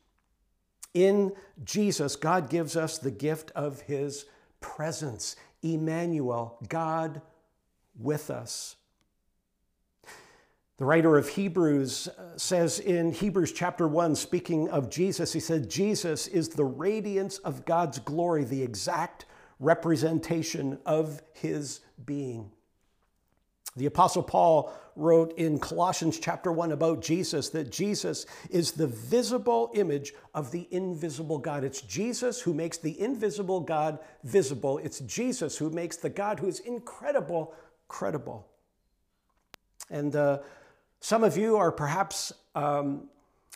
[0.93, 1.31] In
[1.63, 4.25] Jesus, God gives us the gift of his
[4.59, 7.21] presence, Emmanuel, God
[7.97, 8.75] with us.
[10.77, 15.69] The writer of Hebrews uh, says in Hebrews chapter 1, speaking of Jesus, he said,
[15.69, 19.25] Jesus is the radiance of God's glory, the exact
[19.59, 22.51] representation of his being.
[23.75, 29.71] The Apostle Paul wrote in Colossians chapter 1 about Jesus that Jesus is the visible
[29.73, 31.63] image of the invisible God.
[31.63, 34.79] It's Jesus who makes the invisible God visible.
[34.79, 37.53] It's Jesus who makes the God who is incredible
[37.87, 38.47] credible.
[39.89, 40.39] And uh,
[41.03, 43.09] some of you are perhaps um,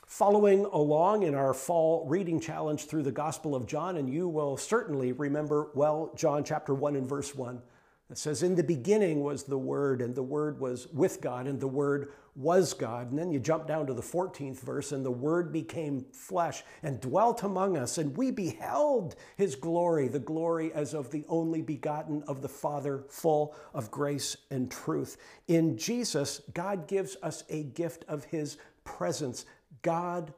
[0.06, 4.58] following along in our fall reading challenge through the Gospel of John, and you will
[4.58, 7.62] certainly remember well John chapter 1 and verse 1
[8.10, 11.60] it says, In the beginning was the Word, and the Word was with God, and
[11.60, 13.10] the Word was God.
[13.10, 17.02] And then you jump down to the 14th verse, and the Word became flesh and
[17.02, 22.24] dwelt among us, and we beheld His glory, the glory as of the only begotten
[22.28, 25.18] of the Father, full of grace and truth.
[25.50, 29.46] In Jesus, God gives us a gift of His presence,
[29.82, 30.34] God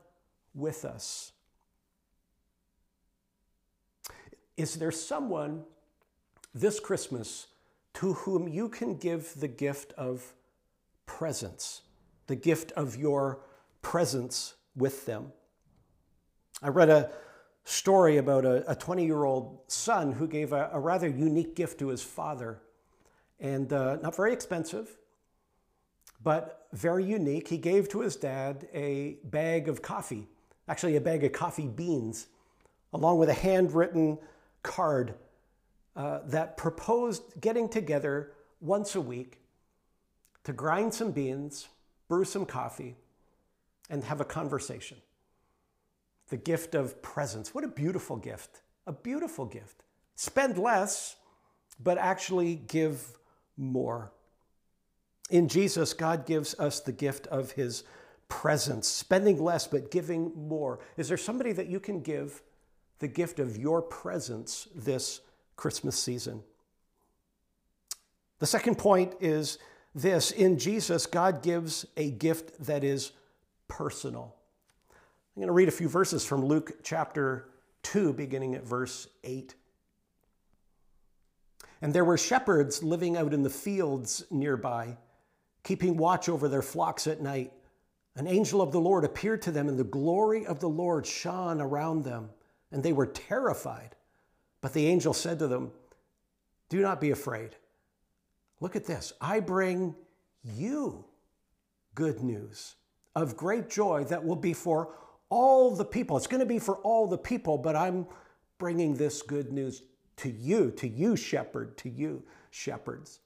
[0.56, 1.34] with us.
[4.58, 5.64] Is there someone
[6.54, 7.48] this Christmas
[7.96, 10.34] to whom you can give the gift of
[11.06, 11.82] presence,
[12.28, 13.42] the gift of your
[13.82, 15.32] presence with them.
[16.62, 17.12] I read a
[17.64, 21.90] story about a 20 year old son who gave a, a, rather unique gift to
[21.90, 22.62] his father,
[23.40, 24.98] and uh, not very expensive,
[26.22, 27.48] but very unique.
[27.48, 30.28] He gave to his dad a bag of coffee,
[30.68, 32.28] actually, a bag of coffee beans,
[32.92, 34.18] along with a handwritten
[34.64, 35.14] card
[35.96, 38.32] uh, that proposed getting together
[38.62, 39.40] once a week
[40.44, 41.68] to grind some beans
[42.10, 42.96] brew some coffee,
[43.90, 44.98] and have a conversation.
[46.30, 47.56] The gift of presence.
[47.56, 48.62] What a beautiful gift.
[48.86, 49.84] A beautiful gift.
[50.16, 51.16] Spend less,
[51.82, 53.18] but actually give
[53.56, 54.12] more.
[55.30, 57.84] In Jesus, God gives us the gift of his
[58.28, 60.80] presence, spending less, but giving more.
[60.98, 62.42] Is there somebody that you can give
[62.98, 65.22] the gift of your presence this
[65.60, 66.41] Christmas season?
[68.39, 69.60] The second point is
[69.93, 73.12] this in Jesus, God gives a gift that is
[73.68, 74.36] personal.
[75.36, 77.49] I'm going to read a few verses from Luke chapter
[77.84, 79.53] 2, beginning at verse 8.
[81.82, 84.97] And there were shepherds living out in the fields nearby,
[85.64, 87.51] keeping watch over their flocks at night.
[88.16, 91.62] An angel of the Lord appeared to them, and the glory of the Lord shone
[91.62, 92.30] around them,
[92.72, 93.95] and they were terrified.
[94.62, 95.72] But the angel said to them,
[96.70, 97.55] Do not be afraid.
[98.60, 99.14] Look at this.
[99.22, 99.95] I bring
[100.43, 101.05] you
[101.95, 102.76] good news
[103.16, 104.89] of great joy that will be for
[105.30, 106.18] all the people.
[106.18, 108.05] It's going to be for all the people, but I'm
[108.57, 109.84] bringing this good news
[110.18, 113.20] to you, to you, shepherd, to you, shepherds.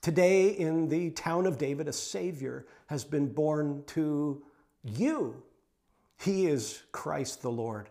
[0.00, 4.42] Today, in the town of David, a Savior has been born to
[4.82, 5.42] you.
[6.18, 7.90] He is Christ the Lord.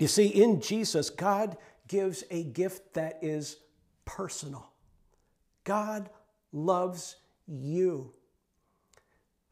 [0.00, 3.58] You see, in Jesus, God gives a gift that is
[4.06, 4.70] personal.
[5.62, 6.08] God
[6.52, 8.14] loves you.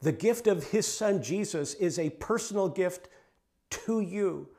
[0.01, 3.09] The gift of his son Jesus is a personal gift
[3.69, 4.49] to you.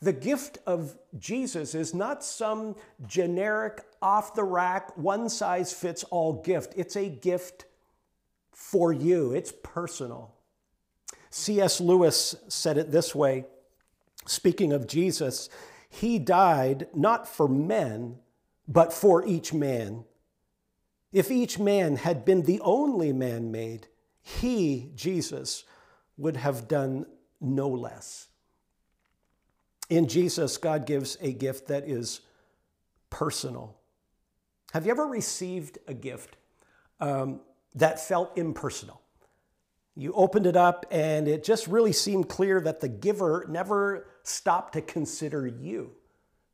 [0.00, 2.76] The gift of Jesus is not some
[3.06, 6.74] generic, off the rack, one size fits all gift.
[6.76, 7.64] It's a gift
[8.52, 10.34] for you, it's personal.
[11.30, 11.80] C.S.
[11.80, 13.46] Lewis said it this way
[14.28, 15.48] speaking of Jesus,
[15.88, 18.18] he died not for men,
[18.66, 20.04] but for each man.
[21.12, 23.88] If each man had been the only man made,
[24.20, 25.64] he, Jesus,
[26.16, 27.06] would have done
[27.40, 28.28] no less.
[29.88, 32.20] In Jesus, God gives a gift that is
[33.08, 33.78] personal.
[34.72, 36.36] Have you ever received a gift
[37.00, 37.40] um,
[37.74, 39.00] that felt impersonal?
[39.98, 44.74] You opened it up and it just really seemed clear that the giver never stopped
[44.74, 45.90] to consider you,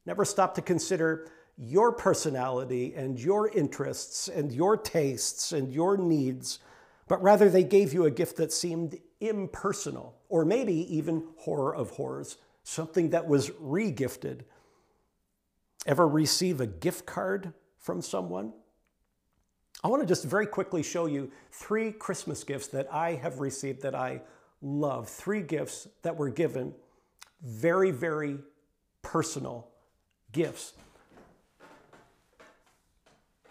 [0.07, 1.29] never stopped to consider
[1.59, 6.61] your personality and your interests and your tastes and your needs,
[7.07, 11.91] but rather they gave you a gift that seemed impersonal, or maybe even horror of
[11.91, 14.41] horrors, something that was regifted.
[15.85, 18.55] Ever receive a gift card from someone?
[19.85, 23.83] I want to just very quickly show you three Christmas gifts that I have received
[23.83, 24.23] that I
[24.63, 25.11] love.
[25.11, 26.73] Three gifts that were given,
[27.43, 28.39] very, very
[29.03, 29.69] personal
[30.33, 30.73] gifts.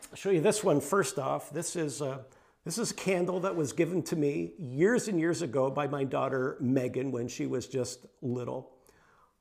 [0.09, 1.51] I'll show you this one first off.
[1.51, 2.21] This is a,
[2.65, 6.03] this is a candle that was given to me years and years ago by my
[6.03, 8.71] daughter Megan when she was just little.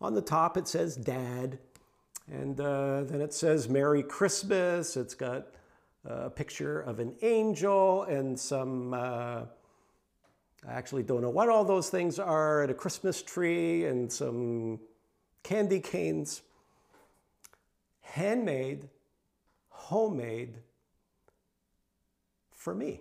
[0.02, 1.58] On the top it says Dad,
[2.30, 4.94] and uh, then it says Merry Christmas.
[4.98, 5.46] It's got
[6.04, 9.42] a picture of an angel and some, uh,
[10.66, 14.80] I actually don't know what all those things are, and a Christmas tree and some
[15.42, 16.42] candy canes.
[18.00, 18.88] Handmade
[19.82, 20.54] homemade
[22.50, 23.00] for me,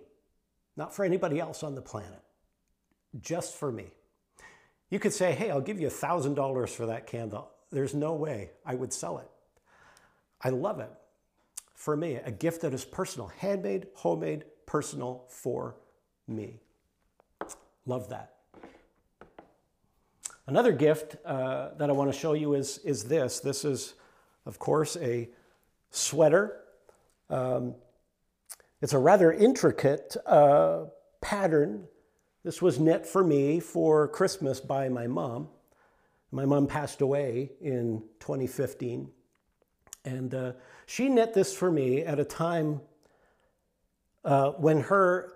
[0.76, 2.22] not for anybody else on the planet,
[3.20, 3.86] just for me.
[4.90, 7.50] You could say, hey, I'll give you $1,000 for that candle.
[7.70, 9.28] There's no way I would sell it.
[10.42, 10.90] I love it.
[11.82, 15.74] For me, a gift that is personal, handmade, homemade, personal for
[16.28, 16.60] me.
[17.86, 18.34] Love that.
[20.46, 23.40] Another gift uh, that I want to show you is, is this.
[23.40, 23.94] This is,
[24.46, 25.28] of course, a
[25.90, 26.60] sweater.
[27.28, 27.74] Um,
[28.80, 30.84] it's a rather intricate uh,
[31.20, 31.88] pattern.
[32.44, 35.48] This was knit for me for Christmas by my mom.
[36.30, 39.10] My mom passed away in 2015.
[40.04, 40.52] And uh,
[40.86, 42.80] she knit this for me at a time
[44.24, 45.32] uh, when her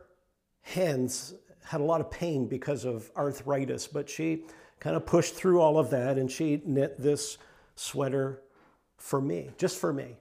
[0.63, 4.45] hands had a lot of pain because of arthritis, but she
[4.81, 7.39] kind of pushed through all of that and she knit this
[7.75, 8.43] sweater
[8.97, 10.17] for me, just for me.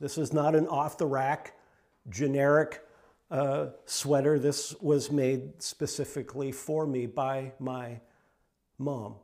[0.00, 1.56] This is not an off the rack,
[2.08, 2.82] generic
[3.30, 4.38] uh, sweater.
[4.38, 8.00] This was made specifically for me by my
[8.78, 9.16] mom.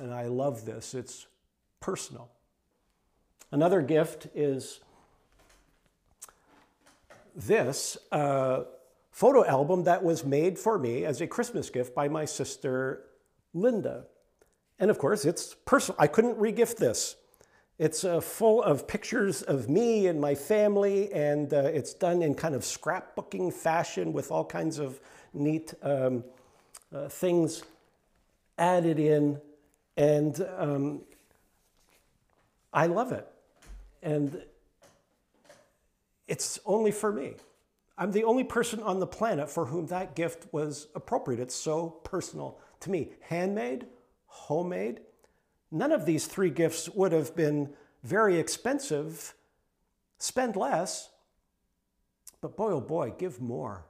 [0.00, 1.26] And I love this, it's
[1.80, 2.30] personal.
[3.54, 4.80] Another gift is
[7.36, 8.64] this uh,
[9.12, 13.04] photo album that was made for me as a Christmas gift by my sister
[13.52, 14.06] Linda.
[14.80, 15.94] And of course, it's personal.
[16.00, 17.14] I couldn't regift this.
[17.78, 22.34] It's uh, full of pictures of me and my family, and uh, it's done in
[22.34, 24.98] kind of scrapbooking fashion with all kinds of
[25.32, 26.24] neat um,
[26.92, 27.62] uh, things
[28.58, 29.40] added in.
[29.96, 31.02] And um,
[32.72, 33.28] I love it.
[34.04, 34.44] And
[36.28, 37.34] it's only for me.
[37.96, 41.40] I'm the only person on the planet for whom that gift was appropriate.
[41.40, 43.12] It's so personal to me.
[43.22, 43.86] Handmade,
[44.26, 45.00] homemade.
[45.70, 47.70] None of these three gifts would have been
[48.02, 49.34] very expensive.
[50.18, 51.08] Spend less.
[52.40, 53.86] But boy, oh boy, give more.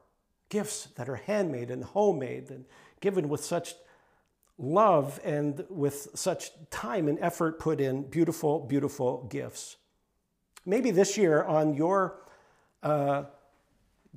[0.48, 2.66] Gifts that are handmade and homemade and
[3.00, 3.74] given with such
[4.58, 9.76] love and with such time and effort put in beautiful, beautiful gifts.
[10.66, 12.16] Maybe this year on your
[12.82, 13.24] uh,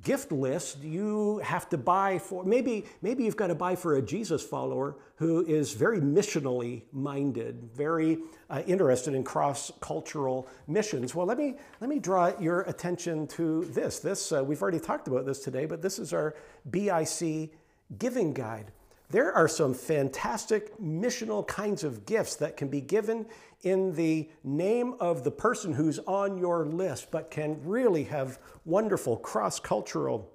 [0.02, 4.02] gift list you have to buy for maybe maybe you've got to buy for a
[4.02, 8.18] jesus follower who is very missionally minded very
[8.50, 11.14] uh, interested in cross-cultural missions.
[11.14, 13.98] Well let me let me draw your attention to this.
[13.98, 16.36] This uh, we've already talked about this today but this is our
[16.70, 17.50] BIC
[17.98, 18.70] giving guide
[19.10, 23.26] there are some fantastic missional kinds of gifts that can be given
[23.62, 29.16] in the name of the person who's on your list, but can really have wonderful
[29.16, 30.30] cross cultural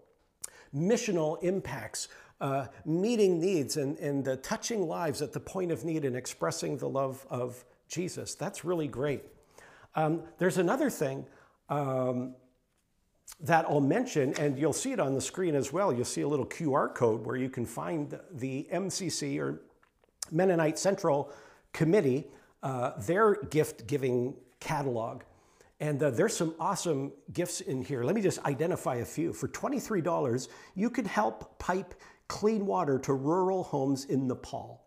[0.76, 2.08] missional impacts,
[2.42, 6.78] uh, meeting needs and, and uh, touching lives at the point of need and expressing
[6.78, 8.36] the love of Jesus.
[8.36, 9.24] That's really great.
[9.96, 11.26] Um, there's another thing
[11.70, 12.36] um,
[13.40, 15.92] that I'll mention, and you'll see it on the screen as well.
[15.92, 19.62] You'll see a little QR code where you can find the MCC or
[20.32, 21.32] Mennonite Central
[21.74, 22.28] Committee
[22.64, 25.24] uh, their gift giving catalog.
[25.80, 28.04] And uh, there's some awesome gifts in here.
[28.04, 29.34] Let me just identify a few.
[29.34, 31.94] For $23, you could help pipe
[32.30, 34.86] clean water to rural homes in Nepal.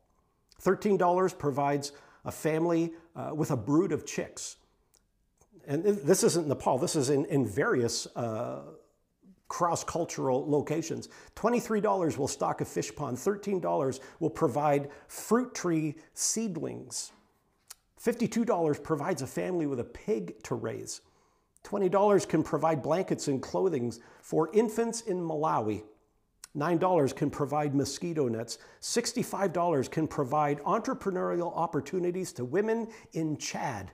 [0.62, 1.92] $13 provides
[2.24, 4.56] a family uh, with a brood of chicks.
[5.66, 8.62] And this isn't Nepal, this is in, in various uh,
[9.48, 11.08] cross cultural locations.
[11.34, 17.12] $23 will stock a fish pond, $13 will provide fruit tree seedlings.
[18.02, 21.00] $52 provides a family with a pig to raise.
[21.64, 23.92] $20 can provide blankets and clothing
[24.22, 25.82] for infants in Malawi.
[26.56, 28.58] $9 can provide mosquito nets.
[28.80, 33.90] $65 can provide entrepreneurial opportunities to women in Chad.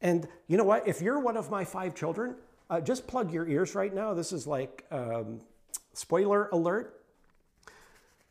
[0.00, 0.86] And you know what?
[0.86, 2.36] If you're one of my five children,
[2.68, 4.14] uh, just plug your ears right now.
[4.14, 5.40] This is like um,
[5.94, 7.00] spoiler alert.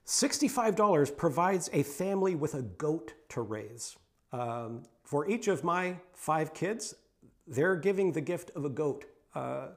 [0.06, 3.98] $65 provides a family with a goat to raise.
[4.32, 6.94] Um, for each of my five kids,
[7.48, 9.68] they're giving the gift of a goat uh,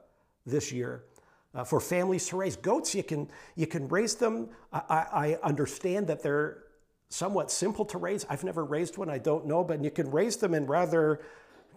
[0.45, 1.03] this year.
[1.55, 4.49] Uh, for families to raise goats, you can, you can raise them.
[4.71, 6.63] I, I understand that they're
[7.09, 8.23] somewhat simple to raise.
[8.29, 11.21] I've never raised one, I don't know, but you can raise them in rather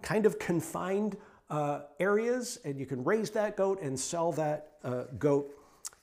[0.03, 1.17] kind of confined
[1.49, 5.49] uh, areas, and you can raise that goat and sell that uh, goat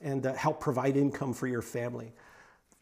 [0.01, 2.13] and uh, help provide income for your family.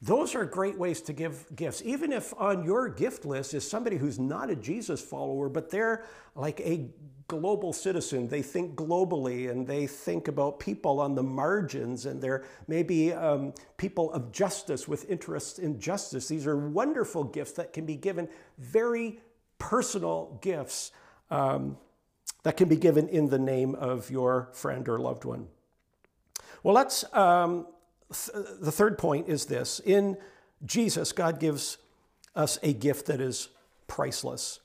[0.01, 1.81] Those are great ways to give gifts.
[1.83, 6.05] Even if on your gift list is somebody who's not a Jesus follower, but they're
[6.35, 6.89] like a
[7.27, 8.27] global citizen.
[8.27, 13.53] They think globally and they think about people on the margins, and they're maybe um,
[13.75, 16.29] people of justice with interests in justice.
[16.29, 19.19] These are wonderful gifts that can be given, very
[19.57, 20.91] personal gifts
[21.29, 21.77] um,
[22.43, 25.47] that can be given in the name of your friend or loved one.
[26.63, 27.67] Well, let's um,
[28.09, 30.17] the third point is this in
[30.65, 31.77] Jesus, God gives
[32.35, 33.49] us a gift that is
[33.87, 34.59] priceless.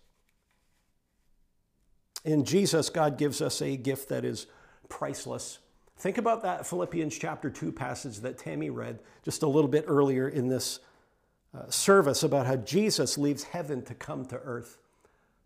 [2.25, 4.47] In Jesus, God gives us a gift that is
[4.89, 5.59] priceless.
[5.99, 10.29] Think about that Philippians chapter 2 passage that Tammy read just a little bit earlier
[10.29, 10.81] in this
[11.55, 14.79] uh, service about how Jesus leaves heaven to come to earth.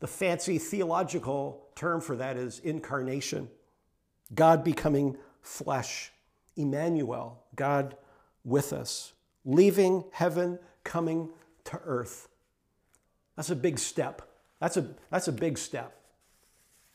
[0.00, 3.48] The fancy theological term for that is incarnation,
[4.34, 6.12] God becoming flesh.
[6.58, 7.96] Emmanuel, God
[8.44, 9.12] with us,
[9.44, 11.30] leaving heaven, coming
[11.64, 12.28] to earth.
[13.36, 14.22] That's a big step.
[14.58, 15.94] That's a, that's a big step.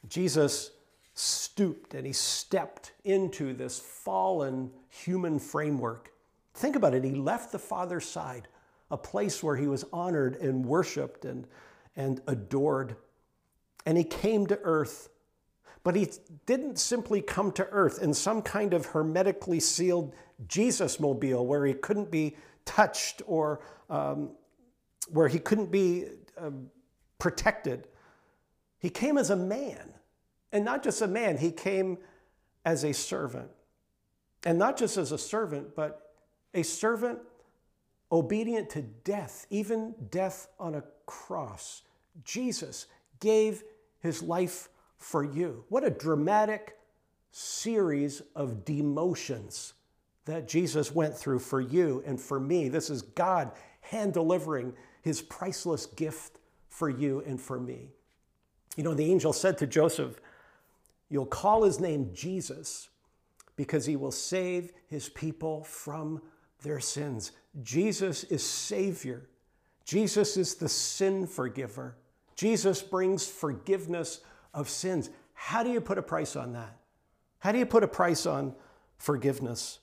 [0.09, 0.71] Jesus
[1.13, 6.11] stooped and he stepped into this fallen human framework.
[6.55, 7.03] Think about it.
[7.03, 8.49] He left the Father's side,
[8.91, 11.47] a place where he was honored and worshiped and,
[11.95, 12.95] and adored.
[13.85, 15.09] And he came to earth
[15.83, 16.09] But he
[16.45, 20.15] didn't simply come to earth in some kind of hermetically sealed
[20.47, 24.31] Jesus mobile where he couldn't be touched or um,
[25.09, 26.05] where he couldn't be
[26.37, 26.51] uh,
[27.19, 27.87] protected.
[28.79, 29.93] He came as a man.
[30.53, 31.97] And not just a man, he came
[32.63, 33.49] as a servant.
[34.45, 36.13] And not just as a servant, but
[36.53, 37.19] a servant
[38.13, 41.81] obedient to death, even death on a cross.
[42.23, 42.85] Jesus
[43.19, 43.63] gave
[43.99, 45.65] his life for you.
[45.69, 46.77] What a dramatic
[47.31, 49.73] series of demotions
[50.25, 52.69] that Jesus went through for you and for me.
[52.69, 53.51] This is God
[53.81, 56.37] hand delivering his priceless gift
[56.69, 57.89] for you and for me.
[58.77, 60.21] You know, the angel said to Joseph,
[61.09, 62.89] You'll call his name Jesus
[63.55, 66.21] because he will save his people from
[66.63, 67.31] their sins.
[67.61, 69.29] Jesus is Savior.
[69.85, 71.95] Jesus is the sin forgiver.
[72.35, 74.21] Jesus brings forgiveness
[74.53, 75.09] of sins.
[75.33, 76.77] How do you put a price on that?
[77.39, 78.55] How do you put a price on
[78.97, 79.79] forgiveness?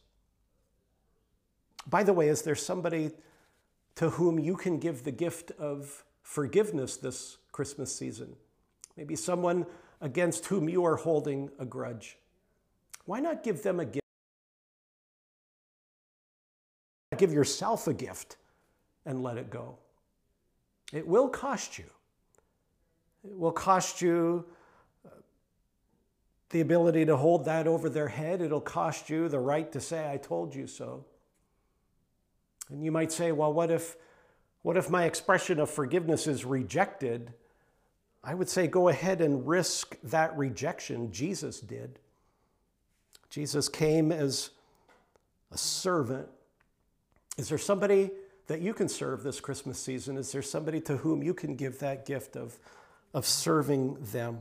[1.87, 3.11] By the way, is there somebody
[3.97, 8.35] to whom you can give the gift of forgiveness this Christmas season?
[8.97, 9.67] Maybe someone
[10.01, 12.17] against whom you are holding a grudge.
[13.05, 14.00] Why not give them a gift?
[17.21, 18.39] Give yourself a gift
[19.05, 19.77] and let it go.
[20.91, 21.85] It will cost you.
[23.23, 24.47] It will cost you
[25.05, 25.11] uh,
[26.49, 28.41] the ability to hold that over their head.
[28.41, 31.05] It'll cost you the right to say, I told you so.
[32.71, 33.99] And you might say, well, what if,
[34.63, 37.35] what if my expression of forgiveness is rejected?
[38.25, 41.13] I would say go ahead and risk that rejection.
[41.13, 41.99] Jesus did.
[43.29, 44.49] Jesus came as
[45.53, 46.31] a servant.
[47.41, 48.11] Is there somebody
[48.49, 50.19] that you can serve this Christmas season?
[50.19, 52.59] Is there somebody to whom you can give that gift of,
[53.15, 54.41] of serving them?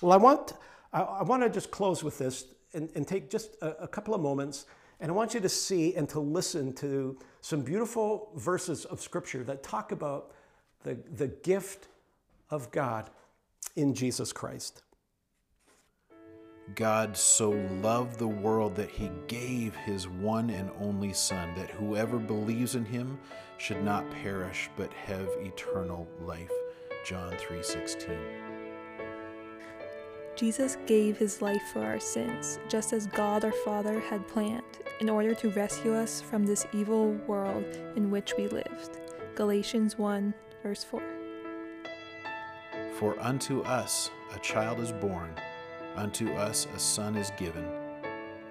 [0.00, 0.54] Well, I want,
[0.92, 4.12] I, I want to just close with this and, and take just a, a couple
[4.12, 4.66] of moments,
[4.98, 9.44] and I want you to see and to listen to some beautiful verses of Scripture
[9.44, 10.32] that talk about
[10.82, 11.86] the, the gift
[12.50, 13.08] of God
[13.76, 14.82] in Jesus Christ.
[16.74, 17.50] God so
[17.82, 22.84] loved the world that he gave his one and only Son, that whoever believes in
[22.84, 23.18] him
[23.56, 26.52] should not perish but have eternal life.
[27.04, 28.18] John 3:16.
[30.36, 34.62] Jesus gave his life for our sins, just as God our Father had planned,
[35.00, 37.64] in order to rescue us from this evil world
[37.96, 39.00] in which we lived.
[39.34, 41.02] Galatians 1, verse 4.
[42.92, 45.34] For unto us a child is born
[45.98, 47.66] Unto us a son is given.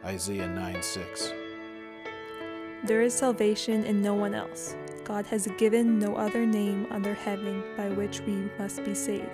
[0.04, 1.32] Isaiah 9 6.
[2.84, 4.76] There is salvation in no one else.
[5.06, 9.32] God has given no other name under heaven by which we must be saved.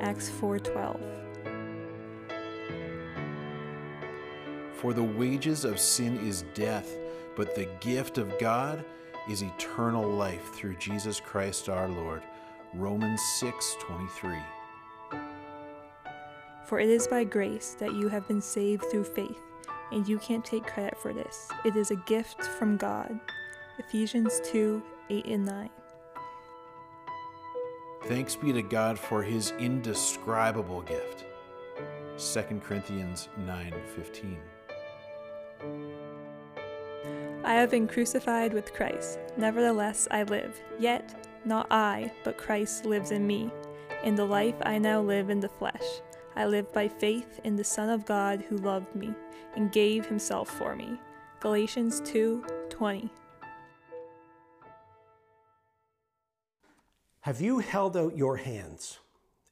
[0.00, 1.00] Acts 4:12.
[4.72, 6.98] For the wages of sin is death,
[7.36, 8.84] but the gift of God
[9.30, 12.22] is eternal life through Jesus Christ our Lord.
[12.74, 14.42] Romans 6:23.
[16.72, 19.42] For it is by grace that you have been saved through faith,
[19.90, 21.50] and you can't take credit for this.
[21.66, 23.20] It is a gift from God.
[23.78, 25.70] Ephesians 2 8 and 9.
[28.04, 31.26] Thanks be to God for his indescribable gift.
[32.16, 34.38] 2 Corinthians 9:15.
[37.44, 39.18] I have been crucified with Christ.
[39.36, 40.58] Nevertheless I live.
[40.78, 43.50] Yet not I, but Christ lives in me.
[44.04, 46.00] In the life I now live in the flesh,
[46.34, 49.14] I live by faith in the Son of God who loved me
[49.54, 50.98] and gave himself for me.
[51.40, 53.10] Galatians 2:20.
[57.20, 58.98] Have you held out your hands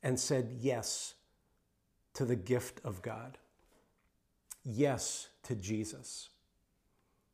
[0.02, 1.14] and said yes
[2.14, 3.38] to the gift of God?
[4.64, 6.30] Yes to Jesus?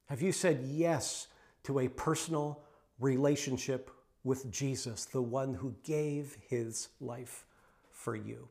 [0.06, 1.28] Have you said yes
[1.62, 2.62] to a personal
[2.98, 3.90] relationship
[4.24, 7.46] with Jesus, the one who gave his life
[7.90, 8.48] for you?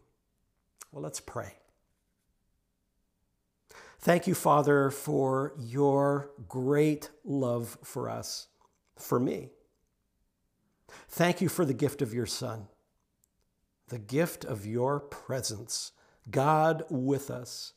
[0.96, 1.52] Well, let's pray.
[4.00, 8.48] Thank you, Father, for your great love for us,
[8.96, 9.50] for me.
[11.10, 12.70] Thank you for the gift of your Son,
[13.90, 15.92] the gift of your presence,
[16.32, 17.74] God with us,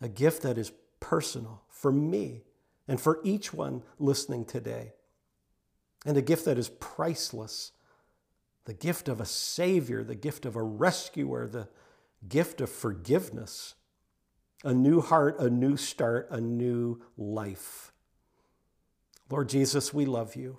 [0.00, 2.44] a gift that is personal for me
[2.86, 4.92] and for each one listening today,
[6.04, 7.72] and a gift that is priceless,
[8.64, 11.66] the gift of a Savior, the gift of a rescuer, the
[12.28, 13.74] gift of forgiveness,
[14.64, 17.92] a new heart, a new start, a new life.
[19.30, 20.58] Lord Jesus, we love you.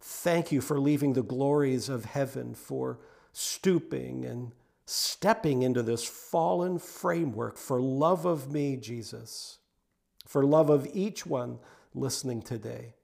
[0.00, 2.98] Thank you for leaving the glories of heaven, for
[3.32, 4.52] stooping and
[4.86, 9.58] stepping into this fallen framework for love of me, Jesus,
[10.26, 11.58] for love of each one
[11.94, 12.94] listening today.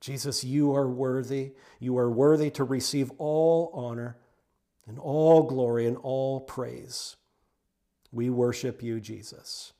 [0.00, 1.52] Jesus, you are worthy.
[1.78, 4.16] You are worthy to receive all honor
[4.86, 7.16] and all glory and all praise.
[8.10, 9.72] We worship you, Jesus.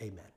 [0.00, 0.35] Amen.